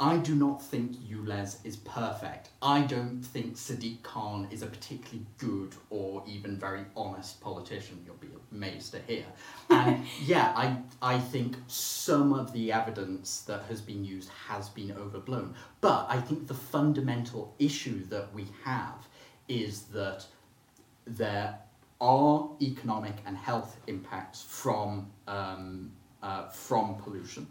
I 0.01 0.15
do 0.17 0.33
not 0.33 0.63
think 0.63 0.95
ULEZ 1.09 1.57
is 1.65 1.75
perfect. 1.75 2.49
I 2.62 2.81
don't 2.81 3.21
think 3.21 3.55
Sadiq 3.55 4.01
Khan 4.01 4.47
is 4.49 4.62
a 4.62 4.67
particularly 4.67 5.25
good 5.38 5.75
or 5.89 6.23
even 6.25 6.57
very 6.57 6.85
honest 6.95 7.41
politician. 7.41 8.01
You'll 8.05 8.15
be 8.15 8.29
amazed 8.51 8.93
to 8.93 8.99
hear. 8.99 9.25
And 9.69 10.05
yeah, 10.23 10.53
I 10.55 10.77
I 11.01 11.19
think 11.19 11.57
some 11.67 12.31
of 12.31 12.53
the 12.53 12.71
evidence 12.71 13.41
that 13.41 13.63
has 13.63 13.81
been 13.81 14.05
used 14.05 14.29
has 14.47 14.69
been 14.69 14.93
overblown. 14.93 15.53
But 15.81 16.05
I 16.09 16.21
think 16.21 16.47
the 16.47 16.53
fundamental 16.53 17.53
issue 17.59 18.05
that 18.05 18.33
we 18.33 18.45
have 18.63 19.05
is 19.49 19.81
that 19.93 20.25
there 21.05 21.59
are 21.99 22.49
economic 22.62 23.15
and 23.25 23.35
health 23.35 23.75
impacts 23.88 24.41
from 24.41 25.12
um, 25.27 25.91
uh, 26.23 26.47
from 26.47 26.95
pollution, 26.95 27.47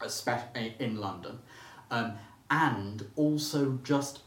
especially 0.00 0.74
in 0.78 0.96
London, 0.96 1.38
um, 1.90 2.14
and 2.50 3.06
also 3.16 3.78
just 3.82 4.20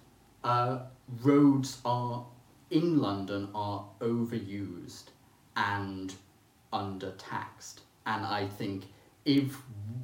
uh, 0.44 0.80
roads 1.22 1.80
are 1.86 2.26
in 2.70 3.00
London 3.00 3.50
are 3.56 3.86
overused 4.00 5.06
and 5.56 6.14
undertaxed, 6.72 7.80
and 8.06 8.26
I 8.26 8.48
think 8.48 8.86
if 9.26 9.58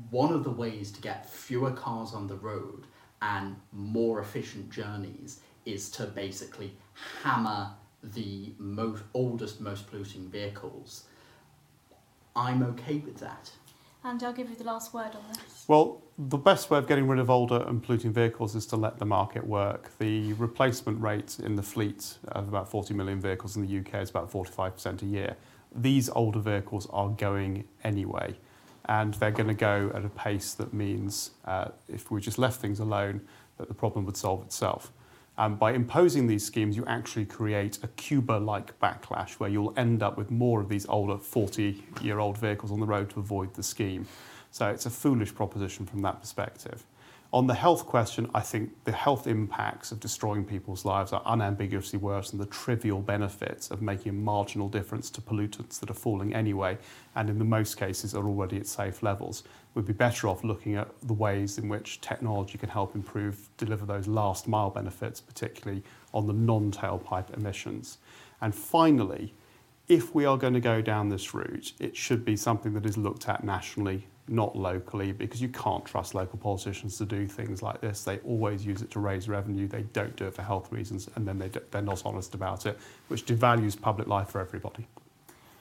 one 0.10 0.34
of 0.34 0.44
the 0.44 0.52
ways 0.52 0.92
to 0.92 1.02
get 1.02 1.30
fewer 1.30 1.72
cars 1.72 2.14
on 2.14 2.28
the 2.28 2.36
road 2.36 2.86
and 3.22 3.56
more 3.72 4.20
efficient 4.20 4.70
journeys 4.72 5.40
is 5.66 5.90
to 5.92 6.06
basically 6.06 6.74
hammer 7.24 7.72
the 8.04 8.54
most 8.58 9.04
oldest, 9.14 9.62
most 9.62 9.88
polluting 9.88 10.30
vehicles, 10.30 11.06
I'm 12.36 12.62
okay 12.64 12.98
with 12.98 13.18
that. 13.20 13.52
And 14.06 14.22
I'll 14.22 14.34
give 14.34 14.52
you 14.52 14.56
the 14.56 14.64
last 14.64 14.94
word 14.94 15.16
on 15.16 15.24
this. 15.30 15.66
Well, 15.68 16.04
the 16.20 16.38
best 16.38 16.70
way 16.70 16.78
of 16.78 16.88
getting 16.88 17.08
rid 17.08 17.18
of 17.18 17.32
older 17.32 17.66
and 17.68 17.82
polluting 17.82 18.14
vehicles 18.14 18.56
is 18.56 18.68
to 18.68 18.76
let 18.76 19.00
the 19.00 19.06
market 19.06 19.46
work. 19.46 19.90
The 19.98 20.34
replacement 20.34 21.02
rate 21.02 21.38
in 21.44 21.56
the 21.56 21.64
fleet 21.64 22.20
of 22.28 22.48
about 22.48 22.70
40 22.70 22.94
million 22.94 23.20
vehicles 23.20 23.56
in 23.56 23.66
the 23.66 23.80
UK 23.80 24.04
is 24.04 24.12
about 24.12 24.32
45% 24.32 25.02
a 25.02 25.06
year. 25.06 25.36
These 25.76 26.10
older 26.10 26.40
vehicles 26.40 26.88
are 26.92 27.10
going 27.10 27.64
anyway, 27.84 28.36
and 28.86 29.16
they're 29.16 29.32
going 29.32 29.48
to 29.48 29.56
go 29.56 29.92
at 29.96 30.06
a 30.06 30.10
pace 30.10 30.54
that 30.54 30.72
means 30.72 31.32
uh, 31.46 31.70
if 31.90 32.12
we 32.12 32.22
just 32.22 32.38
left 32.38 32.62
things 32.62 32.80
alone, 32.80 33.22
that 33.58 33.68
the 33.70 33.74
problem 33.74 34.06
would 34.06 34.18
solve 34.18 34.44
itself. 34.44 34.92
Um, 35.38 35.56
by 35.56 35.74
imposing 35.74 36.28
these 36.28 36.46
schemes, 36.46 36.78
you 36.78 36.86
actually 36.86 37.26
create 37.26 37.80
a 37.84 37.88
Cuba 37.90 38.34
like 38.34 38.80
backlash 38.80 39.32
where 39.34 39.50
you'll 39.50 39.74
end 39.76 40.02
up 40.02 40.18
with 40.18 40.32
more 40.32 40.62
of 40.62 40.70
these 40.70 40.86
older 40.86 41.18
40 41.18 41.84
year 42.02 42.20
old 42.20 42.38
vehicles 42.38 42.72
on 42.72 42.80
the 42.80 42.86
road 42.86 43.10
to 43.12 43.20
avoid 43.20 43.54
the 43.54 43.64
scheme. 43.64 44.08
So 44.52 44.70
it's 44.70 44.86
a 44.86 44.90
foolish 44.90 45.36
proposition 45.36 45.86
from 45.86 46.02
that 46.04 46.22
perspective. 46.22 46.86
On 47.36 47.48
the 47.48 47.54
health 47.54 47.86
question, 47.86 48.30
I 48.34 48.40
think 48.40 48.86
the 48.86 48.94
health 48.94 49.28
impacts 49.28 49.92
of 49.92 50.00
destroying 50.00 50.46
people's 50.46 50.86
lives 50.86 51.12
are 51.12 51.22
unambiguously 51.26 52.00
worse 52.00 52.30
than 52.30 52.40
the 52.40 52.46
trivial 52.46 53.02
benefits 53.02 53.70
of 53.72 53.82
making 53.82 54.12
a 54.12 54.14
marginal 54.14 54.70
difference 54.70 55.10
to 55.10 55.22
pollutants 55.22 55.82
that 55.82 55.90
are 55.90 55.96
falling 55.96 56.34
anyway, 56.34 56.78
and 57.14 57.30
in 57.30 57.38
the 57.38 57.44
most 57.44 57.76
cases 57.76 58.16
are 58.16 58.26
already 58.26 58.56
at 58.56 58.68
safe 58.68 59.04
levels. 59.04 59.44
We'd 59.74 59.86
be 59.86 59.92
better 59.92 60.30
off 60.30 60.46
looking 60.46 60.76
at 60.76 60.88
the 61.04 61.12
ways 61.12 61.58
in 61.58 61.68
which 61.68 62.00
technology 62.00 62.58
can 62.58 62.70
help 62.70 62.96
improve, 62.96 63.50
deliver 63.58 63.86
those 63.86 64.08
last 64.08 64.48
mile 64.48 64.70
benefits, 64.70 65.20
particularly 65.20 65.84
on 66.14 66.28
the 66.28 66.34
non 66.34 66.72
tailpipe 66.72 67.34
emissions. 67.36 67.98
And 68.40 68.56
finally, 68.56 69.34
if 69.90 70.16
we 70.16 70.24
are 70.24 70.38
going 70.38 70.54
to 70.54 70.62
go 70.62 70.82
down 70.82 71.10
this 71.10 71.34
route, 71.34 71.74
it 71.82 71.98
should 71.98 72.24
be 72.24 72.38
something 72.38 72.74
that 72.76 72.86
is 72.86 72.98
looked 72.98 73.28
at 73.28 73.44
nationally, 73.44 74.08
not 74.28 74.56
locally, 74.56 75.12
because 75.12 75.42
you 75.42 75.50
can't 75.50 75.86
trust 75.86 76.16
local 76.16 76.40
politicians 76.40 76.98
to 76.98 77.06
do 77.06 77.28
things 77.28 77.62
like 77.62 77.82
this. 77.82 78.04
They 78.04 78.18
always 78.20 78.66
use 78.66 78.82
it 78.82 78.90
to 78.92 79.00
raise 79.00 79.30
revenue. 79.30 79.68
They 79.68 79.84
don't 79.94 80.16
do 80.16 80.26
it 80.26 80.34
for 80.34 80.42
health 80.42 80.72
reasons, 80.72 81.10
and 81.16 81.28
then 81.28 81.38
they 81.38 81.50
do, 81.50 81.62
they're 81.72 81.82
not 81.82 82.06
honest 82.06 82.34
about 82.34 82.66
it, 82.66 82.78
which 83.08 83.26
devalues 83.26 83.80
public 83.80 84.08
life 84.08 84.30
for 84.30 84.42
everybody. 84.42 84.88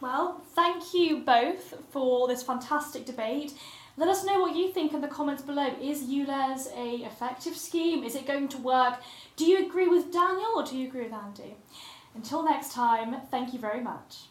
Well, 0.00 0.42
thank 0.54 0.94
you 0.94 1.20
both 1.20 1.74
for 1.90 2.28
this 2.28 2.42
fantastic 2.42 3.06
debate. 3.06 3.54
Let 3.96 4.08
us 4.08 4.24
know 4.24 4.40
what 4.40 4.56
you 4.56 4.72
think 4.72 4.92
in 4.92 5.00
the 5.00 5.08
comments 5.08 5.42
below. 5.42 5.74
Is 5.80 6.02
ULEZ 6.02 6.76
a 6.76 7.04
effective 7.06 7.56
scheme? 7.56 8.02
Is 8.02 8.16
it 8.16 8.26
going 8.26 8.48
to 8.48 8.58
work? 8.58 9.00
Do 9.36 9.44
you 9.44 9.66
agree 9.66 9.88
with 9.88 10.12
Daniel 10.12 10.52
or 10.56 10.64
do 10.64 10.76
you 10.76 10.88
agree 10.88 11.04
with 11.04 11.12
Andy? 11.12 11.56
Until 12.14 12.44
next 12.44 12.72
time, 12.72 13.16
thank 13.30 13.52
you 13.52 13.58
very 13.58 13.80
much. 13.80 14.24